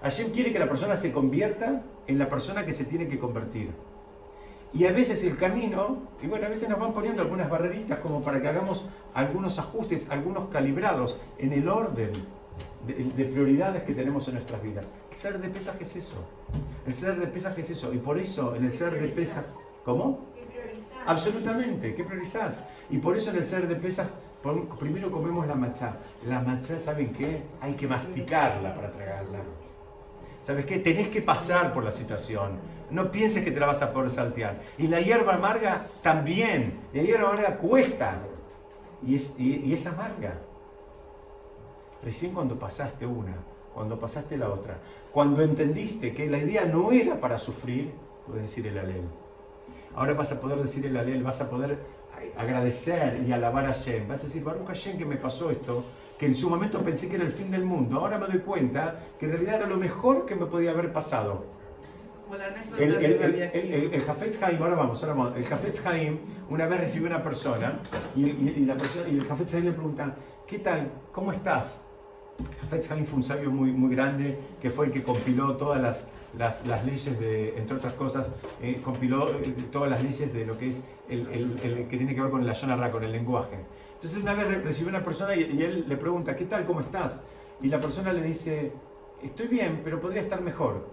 [0.03, 3.69] Hashem quiere que la persona se convierta en la persona que se tiene que convertir.
[4.73, 8.21] Y a veces el camino, y bueno, a veces nos van poniendo algunas barreritas como
[8.21, 12.11] para que hagamos algunos ajustes, algunos calibrados en el orden
[12.87, 14.91] de, de prioridades que tenemos en nuestras vidas.
[15.09, 16.17] El ser de pesaje es eso.
[16.85, 17.93] El ser de pesaje es eso.
[17.93, 19.47] Y por eso en el ser de pesaje...
[19.85, 20.19] ¿Cómo?
[20.35, 21.03] ¿Qué priorizar?
[21.07, 22.65] Absolutamente, ¿qué priorizás?
[22.89, 24.15] Y por eso en el ser de pesas, pon-
[24.79, 25.97] primero comemos la machá.
[26.25, 27.43] La machá, ¿saben qué?
[27.61, 29.39] Hay que masticarla para tragarla.
[30.41, 30.79] ¿Sabes qué?
[30.79, 32.59] Tenés que pasar por la situación.
[32.89, 34.59] No pienses que te la vas a poder saltear.
[34.77, 36.79] Y la hierba amarga también.
[36.93, 38.17] La hierba amarga cuesta.
[39.05, 40.33] Y es, y- y es amarga.
[42.03, 43.35] Recién cuando pasaste una,
[43.75, 44.77] cuando pasaste la otra,
[45.11, 47.91] cuando entendiste que la idea no era para sufrir,
[48.25, 49.03] puedes decir el alel.
[49.95, 51.77] Ahora vas a poder decir el alel, vas a poder
[52.37, 54.07] agradecer y alabar a Hashem.
[54.07, 55.83] Vas a decir, Baruch Hashem, que me pasó esto,
[56.17, 57.99] que en su momento pensé que era el fin del mundo.
[57.99, 61.45] Ahora me doy cuenta que en realidad era lo mejor que me podía haber pasado.
[62.23, 65.35] Como la anécdota El, el, el, el, el- Hafetz Haim, ahora vamos, ahora vamos.
[65.35, 66.17] El Hafetz Haim
[66.49, 67.79] una vez recibió una persona
[68.15, 70.15] y, y- y la persona, y el Hafetz Haim le pregunta,
[70.47, 70.89] ¿qué tal?
[71.11, 71.81] ¿Cómo estás?
[72.39, 75.81] El Hafetz Haim fue un sabio muy, muy grande que fue el que compiló todas
[75.81, 80.45] las, las, las leyes de, entre otras cosas, eh, compiló eh, todas las leyes de
[80.45, 83.57] lo que es el, que tiene que ver con la Yonara, con el lenguaje.
[83.95, 86.65] Entonces una vez re- recibió una persona y, él le pregunta, ¿qué tal?
[86.65, 87.23] ¿Cómo estás?
[87.61, 88.71] Y la persona le dice,
[89.21, 90.87] estoy bien, pero podría estar mejor.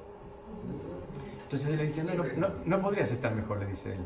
[1.45, 4.01] Entonces él le dice, no, no, no, podrías estar mejor, le dice él.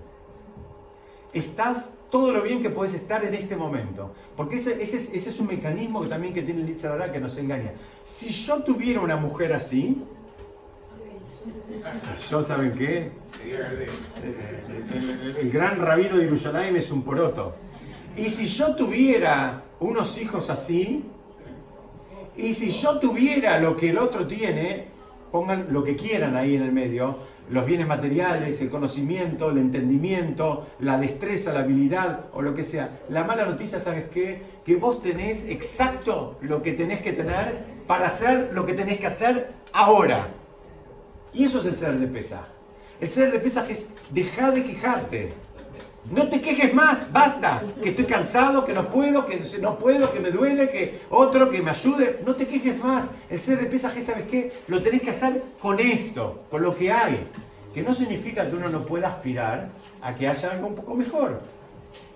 [1.33, 4.12] Estás todo lo bien que puedes estar en este momento.
[4.37, 7.72] Porque ese, ese es, un mecanismo que también que tiene el Yitzhak que nos engaña.
[8.05, 10.05] Si yo tuviera una mujer así,
[12.30, 13.11] yo saben qué,
[15.40, 17.55] el gran rabino de Yerushalayim es un poroto.
[18.16, 21.05] Y si yo tuviera unos hijos así,
[22.36, 24.86] y si yo tuviera lo que el otro tiene,
[25.30, 27.18] pongan lo que quieran ahí en el medio,
[27.51, 33.01] los bienes materiales, el conocimiento, el entendimiento, la destreza, la habilidad o lo que sea.
[33.09, 34.43] La mala noticia, ¿sabes qué?
[34.64, 39.07] Que vos tenés exacto lo que tenés que tener para hacer lo que tenés que
[39.07, 40.28] hacer ahora.
[41.35, 42.45] Y eso es el ser de pesaj.
[43.01, 45.33] El ser de pesaj es dejar de quejarte.
[46.11, 47.62] No te quejes más, basta.
[47.83, 51.62] Que estoy cansado, que no puedo, que no puedo, que me duele, que otro que
[51.62, 52.20] me ayude.
[52.26, 53.12] No te quejes más.
[53.30, 54.53] El ser de pesaj es, ¿sabes qué?
[54.66, 57.26] Lo tenés que hacer con esto, con lo que hay.
[57.72, 59.70] Que no significa que uno no pueda aspirar
[60.01, 61.41] a que haya algo un poco mejor.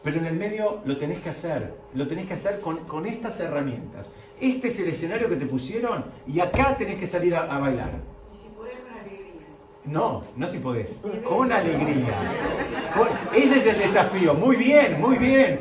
[0.02, 3.40] pero en el medio lo tenés que hacer, lo tenés que hacer con, con estas
[3.40, 4.08] herramientas.
[4.40, 7.90] Este es el escenario que te pusieron y acá tenés que salir a bailar.
[8.32, 9.32] Y si podés con alegría.
[9.86, 11.00] No, no si podés.
[11.24, 12.14] Con alegría.
[12.96, 14.34] Con- ese es el desafío.
[14.34, 15.60] Muy bien, muy bien.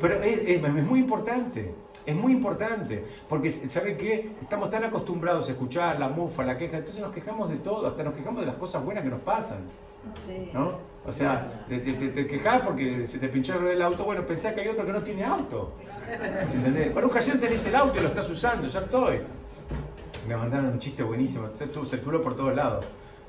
[0.00, 1.74] Pero es, es- es muy importante.
[2.06, 3.04] Es muy importante.
[3.28, 4.32] Porque, ¿sabe qué?
[4.42, 6.76] Estamos tan acostumbrados a escuchar la mufa, la queja.
[6.78, 7.86] Entonces nos quejamos de todo.
[7.86, 9.60] Hasta nos quejamos de las cosas buenas que nos pasan.
[10.52, 10.72] ¿No?
[11.06, 14.04] O sea, te, te, quejás porque se te pinchó el auto.
[14.04, 15.72] Bueno, pensá que hay otro que no tiene auto.
[16.52, 16.90] ¿Entendés?
[16.90, 18.68] Por ocasión tenés el auto y lo estás usando.
[18.68, 19.20] Ya estoy.
[20.28, 21.48] Me mandaron un chiste buenísimo.
[21.54, 22.84] Se circuló por todos lados.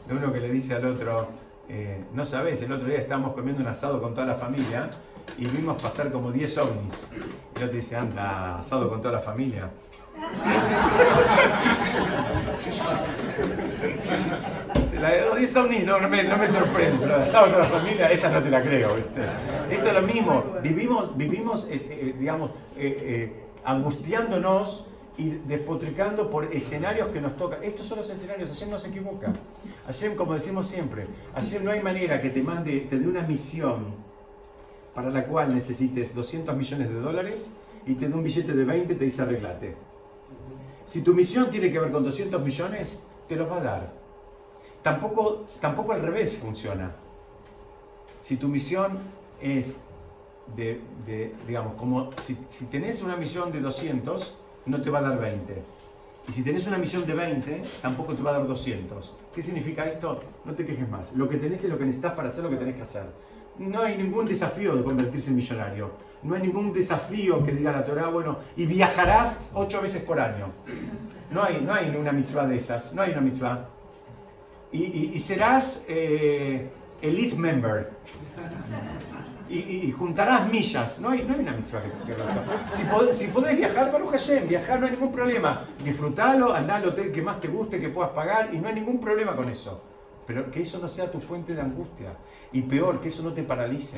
[0.07, 1.27] De uno que le dice al otro,
[1.67, 4.89] eh, no sabes, el otro día estábamos comiendo un asado con toda la familia
[5.37, 7.07] y vimos pasar como 10 ovnis.
[7.11, 9.69] Y el otro dice, anda, asado con toda la familia.
[14.95, 18.29] Los 10 ovnis no, no me, no me sorprende, pero asado con la familia, esa
[18.29, 18.95] no te la creo.
[18.95, 19.23] ¿viste?
[19.69, 22.51] Esto es lo mismo, vivimos, vivimos eh, eh, digamos,
[23.63, 24.87] angustiándonos
[25.17, 27.63] y despotricando por escenarios que nos tocan.
[27.63, 29.33] Estos son los escenarios, Hashem no se equivoca.
[29.85, 33.95] Hashem, como decimos siempre, Hashem no hay manera que te mande, te dé una misión
[34.93, 37.51] para la cual necesites 200 millones de dólares
[37.85, 39.75] y te dé un billete de 20 y te dice arreglate.
[40.85, 43.93] Si tu misión tiene que ver con 200 millones, te los va a dar.
[44.83, 46.91] Tampoco, tampoco al revés funciona.
[48.19, 48.99] Si tu misión
[49.41, 49.81] es
[50.55, 54.35] de, de, digamos, como si, si tenés una misión de 200,
[54.65, 55.61] no te va a dar 20.
[56.27, 59.15] Y si tenés una misión de 20, tampoco te va a dar 200.
[59.33, 60.23] ¿Qué significa esto?
[60.43, 61.13] No te quejes más.
[61.13, 63.03] Lo que tenés es lo que necesitas para hacer lo que tenés que hacer.
[63.59, 65.91] No hay ningún desafío de convertirse en millonario.
[66.23, 70.47] No hay ningún desafío que diga la Torah, bueno, y viajarás ocho veces por año.
[71.31, 72.91] No hay, no hay una mitzvah de esas.
[72.93, 73.69] No hay una mitzvah.
[74.71, 76.67] Y, y- serás eh,
[77.01, 77.91] elite member.
[79.55, 80.99] Y, y- juntarás millas.
[80.99, 82.75] No hay, no hay una mitzvah que, que.
[82.75, 85.63] Si, pod- si podés viajar, Baruch Hashem, viajar no hay ningún problema.
[85.83, 88.99] Disfrutalo, andá al hotel que más te guste, que puedas pagar, y no hay ningún
[88.99, 89.81] problema con eso.
[90.27, 92.13] Pero que eso no sea tu fuente de angustia.
[92.51, 93.97] Y peor, que eso no te paralice.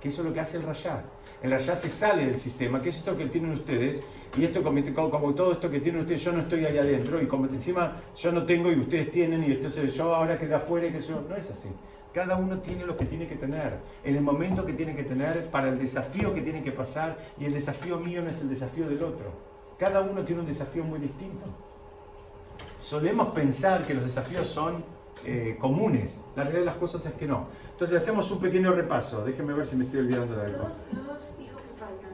[0.00, 1.04] Que eso es lo que hace el rayá.
[1.42, 4.04] El rayá se sale del sistema, que es esto que tienen ustedes,
[4.36, 7.26] y esto como, como- todo esto que tienen ustedes, yo no estoy ahí adentro, y
[7.26, 10.92] como encima yo no tengo y ustedes tienen, y entonces yo ahora quedé afuera y
[10.92, 11.22] que yo.
[11.28, 11.68] No es así.
[12.12, 15.46] Cada uno tiene lo que tiene que tener, en el momento que tiene que tener,
[15.46, 18.88] para el desafío que tiene que pasar, y el desafío mío no es el desafío
[18.88, 19.26] del otro.
[19.78, 21.44] Cada uno tiene un desafío muy distinto.
[22.80, 24.82] Solemos pensar que los desafíos son
[25.24, 26.20] eh, comunes.
[26.34, 27.46] La realidad de las cosas es que no.
[27.72, 29.24] Entonces hacemos un pequeño repaso.
[29.24, 30.58] Déjenme ver si me estoy olvidando de algo.
[30.64, 32.10] Los los dos hijos que faltan.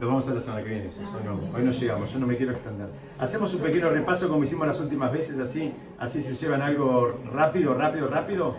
[0.00, 1.56] Lo vamos a hacer la semana que viene, eso, eso no.
[1.56, 2.88] Hoy no llegamos, yo no me quiero extender.
[3.18, 7.74] Hacemos un pequeño repaso como hicimos las últimas veces, así, así se llevan algo rápido,
[7.74, 8.56] rápido, rápido.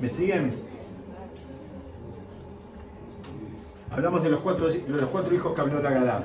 [0.00, 0.54] ¿Me siguen?
[3.90, 6.24] Hablamos de los cuatro, los cuatro hijos que habló la Gadá.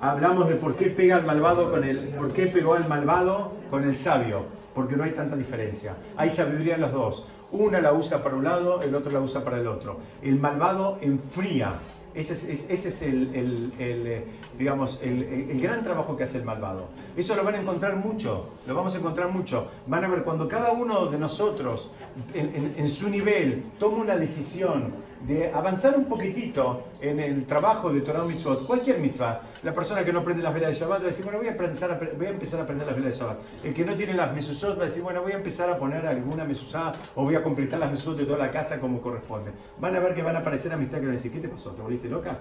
[0.00, 3.84] Hablamos de por qué pega el malvado con el, por qué pegó el malvado con
[3.84, 5.94] el sabio, porque no hay tanta diferencia.
[6.16, 7.26] Hay sabiduría en los dos.
[7.52, 9.98] Una la usa para un lado, el otro la usa para el otro.
[10.22, 11.74] El malvado enfría.
[12.14, 14.24] Ese es, es- ese es el, eh,
[14.58, 16.88] digamos, el, gran trabajo que hace el malvado.
[17.16, 19.68] Eso lo van a encontrar mucho, lo vamos a encontrar mucho.
[19.86, 21.90] Van a ver cuando cada uno de nosotros,
[22.34, 24.92] en su nivel, toma una decisión
[25.26, 30.12] de avanzar un poquitito en el trabajo de Torah Mitzvot, cualquier mitzvah, la persona que
[30.12, 32.26] no prende las velas de Shabbat va a decir, bueno, voy a, empezar a, voy
[32.26, 33.38] a empezar a prender las velas de Shabbat.
[33.64, 36.06] El que no tiene las mesuzot va a decir, bueno, voy a empezar a poner
[36.06, 39.50] alguna mesuzá o voy a completar las mesuzot de toda la casa como corresponde.
[39.78, 41.70] Van a ver que van a aparecer amistad que van a decir, ¿qué te pasó?
[41.72, 42.38] ¿Te volviste loca?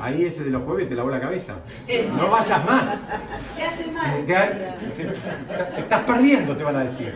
[0.00, 1.60] Ahí ese de los jueves te lavó la cabeza.
[2.16, 3.08] No vayas más.
[3.56, 4.24] ¿Qué hace mal?
[4.26, 5.04] Te, te-
[5.74, 7.14] te estás perdiendo, te van a decir.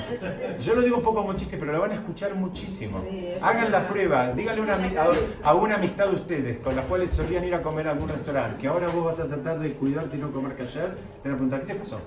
[0.60, 3.02] Yo lo digo un poco como chiste, pero lo van a escuchar muchísimo.
[3.42, 4.96] Hagan la prueba, díganle una, ami-
[5.42, 8.08] a, a una amistad de ustedes con las cuales solían ir a comer a algún
[8.08, 11.28] restaurante, que ahora vos vas a tratar de cuidarte y no comer que ayer, te
[11.28, 11.98] van a preguntar, ¿qué te pasó?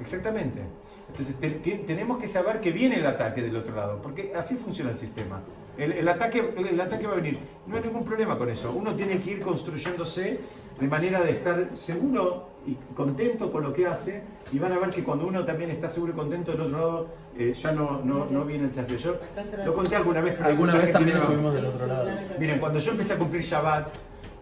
[0.00, 0.60] Exactamente.
[1.08, 4.56] Entonces te- te- tenemos que saber que viene el ataque del otro lado, porque así
[4.56, 5.40] funciona el sistema.
[5.76, 7.38] El, el ataque, el, el ataque va a venir.
[7.66, 8.72] No hay ningún problema con eso.
[8.72, 10.40] Uno tiene que ir construyéndose
[10.80, 14.22] de manera de estar seguro y contento con lo que hace
[14.52, 17.06] y van a ver que cuando uno también está seguro y contento del otro lado
[17.36, 18.98] eh, ya no, no, no viene el desafío.
[18.98, 19.16] Yo
[19.64, 22.08] lo conté alguna vez, pero Alguna vez también no- estuvimos del otro lado.
[22.38, 23.88] Miren, cuando yo empecé a cumplir Shabbat,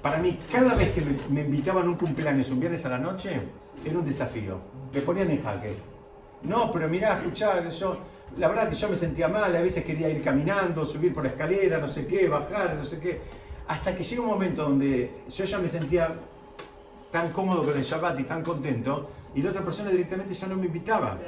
[0.03, 3.41] para mí cada vez que me, invitaban a un cumpleaños un viernes a la noche,
[3.85, 4.59] era un desafío.
[4.93, 5.77] Me ponían en jaque.
[6.43, 7.99] No, pero mirá, escuchá, yo,
[8.37, 11.31] la verdad que yo me sentía mal, a veces quería ir caminando, subir por la
[11.31, 13.21] escalera, no sé qué, bajar, no sé qué.
[13.67, 16.15] Hasta que llega un momento donde yo ya me sentía
[17.11, 20.57] tan cómodo con el Shabbat y tan contento, y la otra persona directamente ya no
[20.57, 21.19] me invitaba.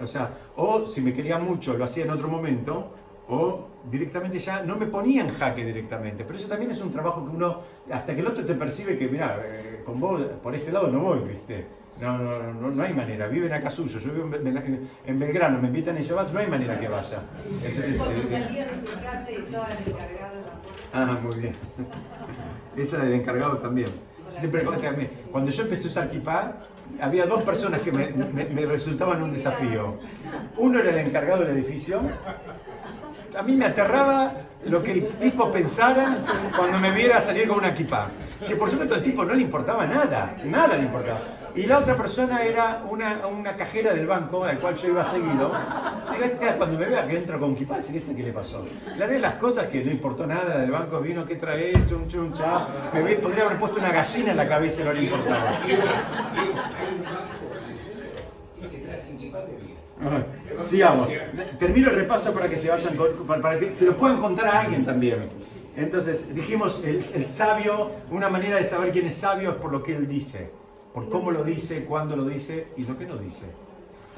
[0.00, 2.94] O sea, o si me quería mucho, lo hacía en otro momento,
[3.28, 6.24] o directamente ya no me ponía en jaque directamente.
[6.24, 7.60] Pero eso también es un trabajo que uno,
[7.92, 11.00] hasta que el otro te percibe que, mira, eh, con vos por este lado no
[11.00, 11.66] voy, ¿viste?
[12.00, 15.60] No, no, no, no hay manera, viven acá suyo, yo vivo en, Bel- en Belgrano,
[15.60, 17.20] me invitan en Shabbat, no hay manera que vaya.
[17.62, 20.90] Entonces, Porque eh, salías de tu casa y estaba el encargado la puerta.
[20.94, 21.54] Ah, muy bien.
[22.76, 23.88] Esa del encargado también.
[24.30, 24.64] Siempre.
[25.30, 26.54] Cuando yo empecé a usar kipá,
[27.00, 29.96] había dos personas que me, me- me resultaban un desafío.
[30.56, 32.00] Uno era el encargado del edificio.
[33.38, 34.32] A mí me aterraba
[34.66, 36.18] lo que el tipo pensara
[36.56, 38.08] cuando me viera salir con una kipá.
[38.46, 41.20] Que por supuesto al tipo no le importaba nada, nada le importaba.
[41.54, 45.52] Y la otra persona era una, una cajera del banco al cual yo iba seguido.
[46.56, 48.64] Cuando me vea que entro con kipá, decir, ¿este qué le pasó?
[49.00, 51.72] Haré las cosas que no importó nada del banco, vino, ¿qué trae?
[51.88, 52.66] Chum, chum, chao.
[52.94, 55.58] Me podría haber puesto una gallina en la cabeza y no le importaba.
[60.64, 61.08] Sigamos.
[61.58, 62.96] Termino el repaso para que se vayan
[63.26, 65.20] para, que se lo puedan contar a alguien también.
[65.76, 69.96] Entonces, dijimos, el, sabio, una manera de saber quién es sabio es por lo que
[69.96, 70.50] él dice,
[70.92, 73.46] por cómo lo dice, cuándo lo dice y lo que no dice.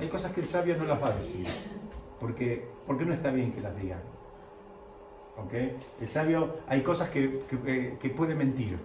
[0.01, 1.47] Hay cosas que el sabio no las va a decir,
[2.19, 3.99] porque, porque no está bien que las diga.
[5.37, 5.53] ¿Ok?
[6.01, 8.77] El sabio, hay cosas que, que, eh, puede mentir.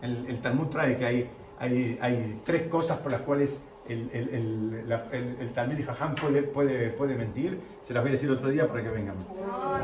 [0.00, 4.28] El, el Talmud trae que hay, hay, hay tres cosas por las cuales el, el,
[4.34, 7.60] el, la- el, el Talmud y Jajam puede, puede, puede mentir.
[7.82, 9.16] Se las voy a decir otro día para que vengan.
[9.16, 9.78] A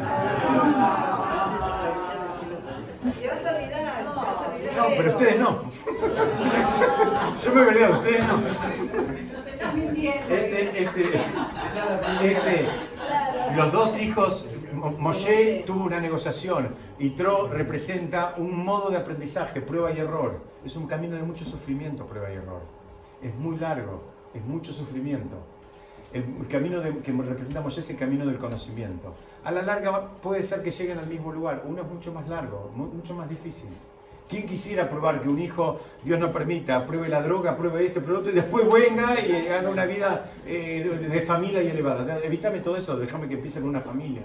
[3.21, 4.05] te vas a olvidar.
[4.77, 5.63] No, pero ustedes no.
[7.45, 8.37] Yo me olvidé, ustedes no.
[9.33, 10.35] Nos estás mintiendo.
[10.35, 11.03] Este, este,
[12.23, 12.67] este,
[13.57, 19.61] los dos hijos, Mo- Moshe tuvo una negociación y Tro representa un modo de aprendizaje,
[19.61, 20.41] prueba y error.
[20.65, 22.61] Es un camino de mucho sufrimiento, prueba y error.
[23.23, 24.03] Es muy largo,
[24.35, 25.37] es mucho sufrimiento.
[26.13, 29.15] El, camino de- que representa Moshe es el camino del conocimiento.
[29.45, 31.63] A la larga puede ser que lleguen al mismo lugar.
[31.69, 33.71] Uno es mucho más largo, mu- mucho más difícil.
[34.29, 38.21] ¿Quién quisiera probar que un hijo, Dios no permita, pruebe la droga, pruebe esto, pruebe
[38.21, 42.19] otro, y después venga y haga una vida eh, de, de familia y elevada?
[42.23, 44.23] Evítame todo eso, déjame que empiece con una familia.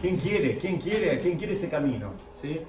[0.00, 0.56] ¿Quién quiere?
[0.58, 1.18] ¿Quién quiere?
[1.20, 2.12] ¿Quién quiere ese camino?
[2.32, 2.60] ¿Sí?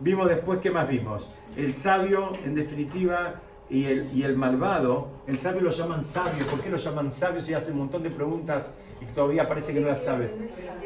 [0.00, 1.30] Vimos después, ¿qué más vimos?
[1.56, 6.46] El sabio, en definitiva, y el, y el malvado, el sabio lo llaman sabio.
[6.46, 9.80] ¿Por qué lo llaman sabio si hace un montón de preguntas y todavía parece que
[9.80, 10.30] no las sabe?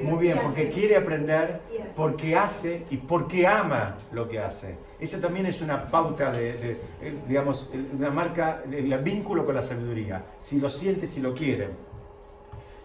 [0.02, 1.60] Muy bien, porque quiere aprender,
[1.96, 4.76] porque hace y porque ama lo que hace.
[4.98, 6.70] Eso también es una pauta de, de,
[7.02, 10.24] eh, digamos, una marca del vínculo con la sabiduría.
[10.40, 11.68] Si lo siente, si lo quiere.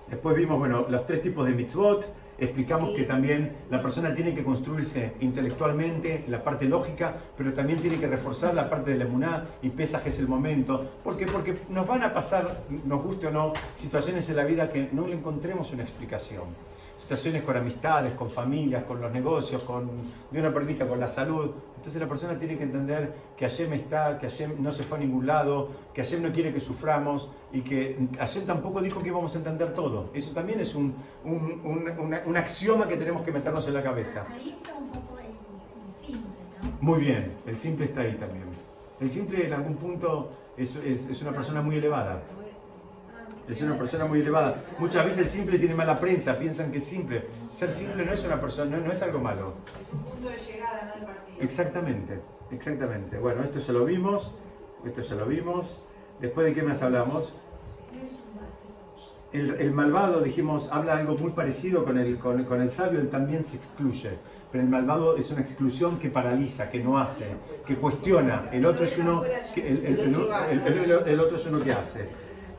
[0.07, 2.05] Después vimos, bueno, los tres tipos de mitzvot.
[2.38, 7.97] Explicamos que también la persona tiene que construirse intelectualmente, la parte lógica, pero también tiene
[7.97, 10.86] que reforzar la parte de la emuná y pesaje es el momento.
[11.03, 11.25] ¿Por qué?
[11.25, 15.07] Porque nos van a pasar, nos guste o no, situaciones en la vida que no
[15.07, 16.74] le encontremos una explicación.
[17.06, 19.88] Situaciones con amistades, con familias, con los negocios, con,
[20.32, 21.51] de una permita, con la salud.
[21.76, 25.01] Entonces la persona tiene que entender que Hashem está, que Hashem no se fue a
[25.01, 29.36] ningún lado, que Hashem no quiere que suframos y que Hashem tampoco dijo que íbamos
[29.36, 30.10] a entender todo.
[30.16, 33.84] Eso también es un, un, un, una- un axioma que tenemos que meternos en la
[33.84, 34.26] cabeza.
[34.34, 36.32] Ahí está un poco el, el simple,
[36.64, 36.72] ¿no?
[36.82, 38.45] Muy bien, el simple está ahí también.
[38.99, 42.24] El simple en algún punto es, es- es una persona muy elevada.
[43.47, 44.63] Es una persona muy elevada.
[44.79, 47.25] Muchas veces el simple tiene mala prensa, piensan que es simple.
[47.53, 49.53] Ser simple no es una persona, no, no es algo malo.
[49.79, 51.35] Es un punto de llegada, no de partida.
[51.43, 52.19] Exactamente,
[52.51, 53.17] exactamente.
[53.19, 54.31] Bueno, esto ya lo vimos,
[54.85, 55.77] esto ya lo vimos.
[56.19, 57.35] Después de qué más hablamos?
[59.31, 63.09] El, el malvado, dijimos, habla algo muy parecido con el, con, con el sabio, él
[63.09, 64.11] también se excluye.
[64.51, 67.27] Pero el malvado es una exclusión que paraliza, que no hace,
[67.67, 68.47] que cuestiona.
[68.53, 69.23] El otro es uno
[69.53, 70.15] que, el, el- el-
[70.65, 72.07] el- el- el otro es uno que hace.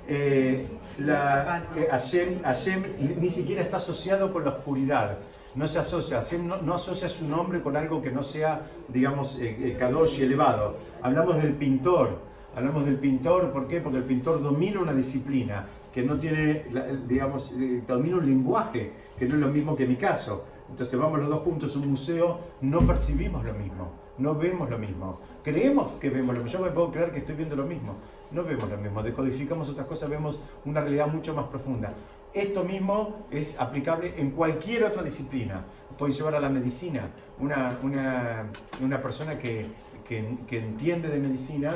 [0.09, 0.67] Eh,
[0.99, 2.83] la, eh, Hashem, Hashem
[3.21, 5.19] ni, siquiera está asociado con la oscuridad.
[5.55, 9.39] No se asocia, Hashem no, no asocia su nombre con algo que no sea, digamos,
[9.41, 10.77] eh, eh, kadosh y elevado.
[11.03, 12.19] Hablamos del pintor,
[12.55, 13.81] hablamos del pintor, ¿por qué?
[13.81, 15.67] Porque el pintor domina una disciplina
[15.97, 16.67] que no tiene,
[17.09, 20.45] digamos, eh, domina un lenguaje que no es lo mismo que mi caso.
[20.69, 24.77] Entonces vamos los dos juntos a un museo, no percibimos lo mismo, no vemos lo
[24.77, 25.21] mismo.
[25.43, 27.95] Creemos que vemos lo mismo, yo me puedo creer que estoy viendo lo mismo,
[28.37, 31.93] no vemos lo mismo, decodificamos otras cosas, vemos una realidad mucho más profunda.
[32.35, 35.65] Esto mismo es aplicable en cualquier otra disciplina.
[35.99, 37.09] Puede llevar a la medicina.
[37.41, 38.47] Una, una,
[38.83, 39.67] una persona que,
[40.07, 41.71] que- que entiende de medicina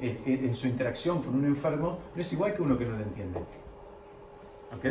[0.00, 2.96] eh, eh, en su interacción con un enfermo no es igual que uno que no
[2.96, 3.38] lo entiende.
[4.76, 4.84] ¿Ok?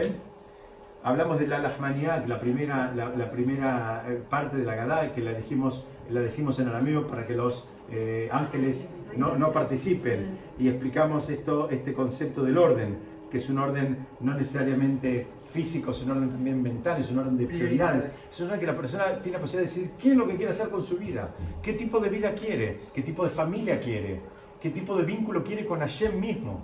[1.03, 5.19] Hablamos de la Lahmaniak, la primera, la, la primera eh, parte de la Gadá, que
[5.21, 10.37] la, dijimos, la decimos en arameo para que los eh, ángeles no, no participen.
[10.59, 12.97] Y explicamos esto, este concepto del orden,
[13.31, 17.37] que es un orden no necesariamente físico, es un orden también mental, es un orden
[17.37, 18.11] de prioridades.
[18.31, 20.35] Es un orden que la persona tiene la posibilidad de decir qué es lo que
[20.35, 21.31] quiere hacer con su vida,
[21.61, 24.21] qué tipo de vida quiere, qué tipo de familia quiere,
[24.61, 26.63] qué tipo de vínculo quiere con Hashem mismo.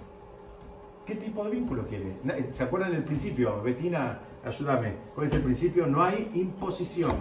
[1.05, 2.17] ¿Qué tipo de vínculo quiere?
[2.23, 3.63] Na- ¿Se acuerdan del principio?
[3.63, 4.93] Betina, ayúdame.
[5.15, 5.88] ¿Cuál es el principio?
[5.88, 7.13] No hay imposición.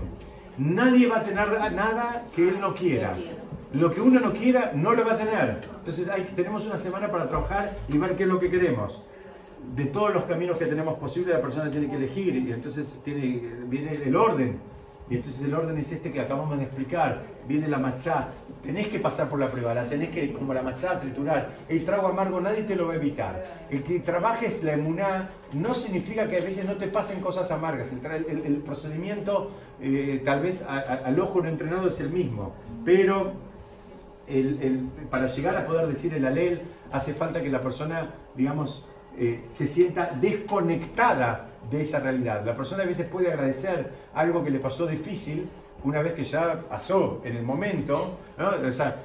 [0.59, 3.15] Nadie va a tener nada que él no quiera.
[3.73, 5.61] Lo que uno no quiera, no lo va a tener.
[5.79, 9.05] Entonces hay, tenemos una semana para trabajar y ver qué es lo que queremos.
[9.75, 13.43] De todos los caminos que tenemos posibles, la persona tiene que elegir y entonces tiene,
[13.67, 14.59] viene el orden.
[15.11, 17.23] Y entonces el orden es este que acabamos de explicar.
[17.47, 18.29] Viene la matzá.
[18.63, 21.51] Tenés que pasar por la prueba, la tenés que, como la matzá, triturar.
[21.69, 23.43] El trago amargo nadie te lo va a evitar.
[23.71, 27.93] El que trabajes la emuná no significa que a veces no te pasen cosas amargas.
[27.93, 29.51] El, el- el procedimiento,
[29.81, 32.53] eh, tal vez a- a- al ojo no entrenado, es el mismo.
[32.85, 33.33] Pero
[35.11, 38.87] para llegar a poder decir el alel, hace falta que la persona, digamos,
[39.17, 42.45] eh, se sienta desconectada de esa realidad.
[42.45, 45.49] La persona a veces puede agradecer algo que le pasó difícil
[45.85, 48.19] una vez que ya pasó en el momento.
[48.39, 49.05] O sea,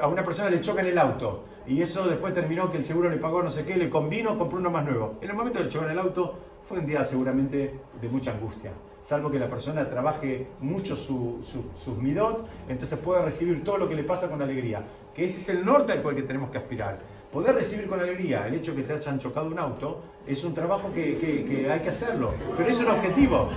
[0.00, 3.08] a una persona le choca en el auto y eso después terminó que el seguro
[3.08, 5.18] le pagó no sé qué, le convino, compró uno más nuevo.
[5.20, 6.38] En el momento del choque en el auto
[6.68, 8.72] fue un día seguramente de mucha angustia.
[9.02, 13.88] Salvo que la persona trabaje mucho su- su- sus midot, entonces puede recibir todo lo
[13.88, 14.82] que le pasa con alegría.
[15.12, 16.98] Que ese es el norte al cual tenemos que aspirar.
[17.32, 20.92] Poder recibir con alegría el hecho que te hayan chocado un auto es un trabajo
[20.94, 22.32] que, que- hay que hacerlo.
[22.56, 23.50] Pero es un objetivo.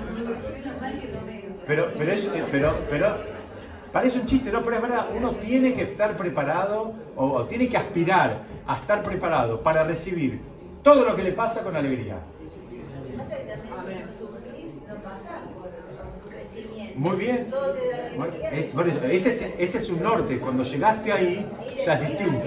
[1.67, 2.11] Pero, pero,
[2.51, 3.15] pero, pero
[3.93, 4.63] parece un chiste, ¿no?
[4.63, 9.03] Pero es verdad, uno tiene que estar preparado o, o tiene que aspirar a estar
[9.03, 10.39] preparado para recibir
[10.83, 12.17] todo lo que le pasa con alegría.
[16.23, 16.99] Tu crecimiento.
[16.99, 17.45] Muy bien.
[17.45, 20.39] Si todo te da Bueno, alegría, eh, ese, es, ese es un norte.
[20.39, 21.45] Cuando llegaste ahí,
[21.85, 22.45] ya es distinto.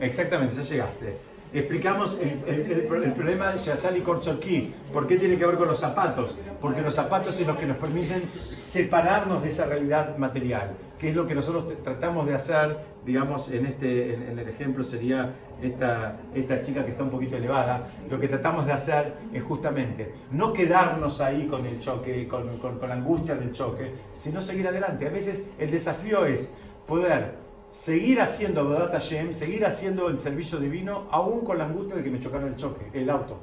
[0.00, 1.16] Exactamente, ya llegaste.
[1.52, 4.74] Explicamos el, el- el pro- el problema de Shazali Korchorki.
[4.92, 6.36] ¿Por qué tiene que ver con los zapatos?
[6.60, 10.72] Porque los zapatos es lo que nos permiten separarnos de esa realidad material,
[11.08, 16.16] es lo que nosotros tratamos de hacer, digamos, en, este, en, el ejemplo sería esta,
[16.34, 17.86] esta chica que está un poquito elevada.
[18.10, 22.78] Lo que tratamos de hacer es justamente no quedarnos ahí con el choque, con, con-
[22.78, 25.06] con la angustia del choque, sino seguir adelante.
[25.06, 26.54] A veces el desafío es
[26.86, 27.34] poder
[27.72, 32.10] seguir haciendo Bodat Hashem, seguir haciendo el servicio divino, aún con la angustia de que
[32.10, 33.38] me chocaron el choque, el auto.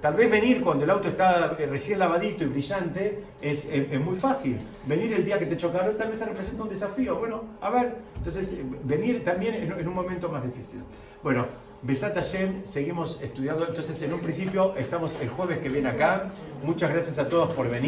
[0.00, 4.16] Tal vez venir cuando el auto está eh, recién lavadito y brillante es, es- muy
[4.16, 4.58] fácil.
[4.86, 7.18] Venir el día que te chocaron tal vez te representa un desafío.
[7.18, 10.80] Bueno, a ver, entonces eh, venir también en, en un momento más difícil.
[11.22, 11.46] Bueno,
[11.82, 13.66] Besat Hashem, seguimos estudiando.
[13.66, 16.28] Entonces, en un principio, estamos el jueves que viene acá.
[16.64, 17.86] Muchas gracias a todos por venir.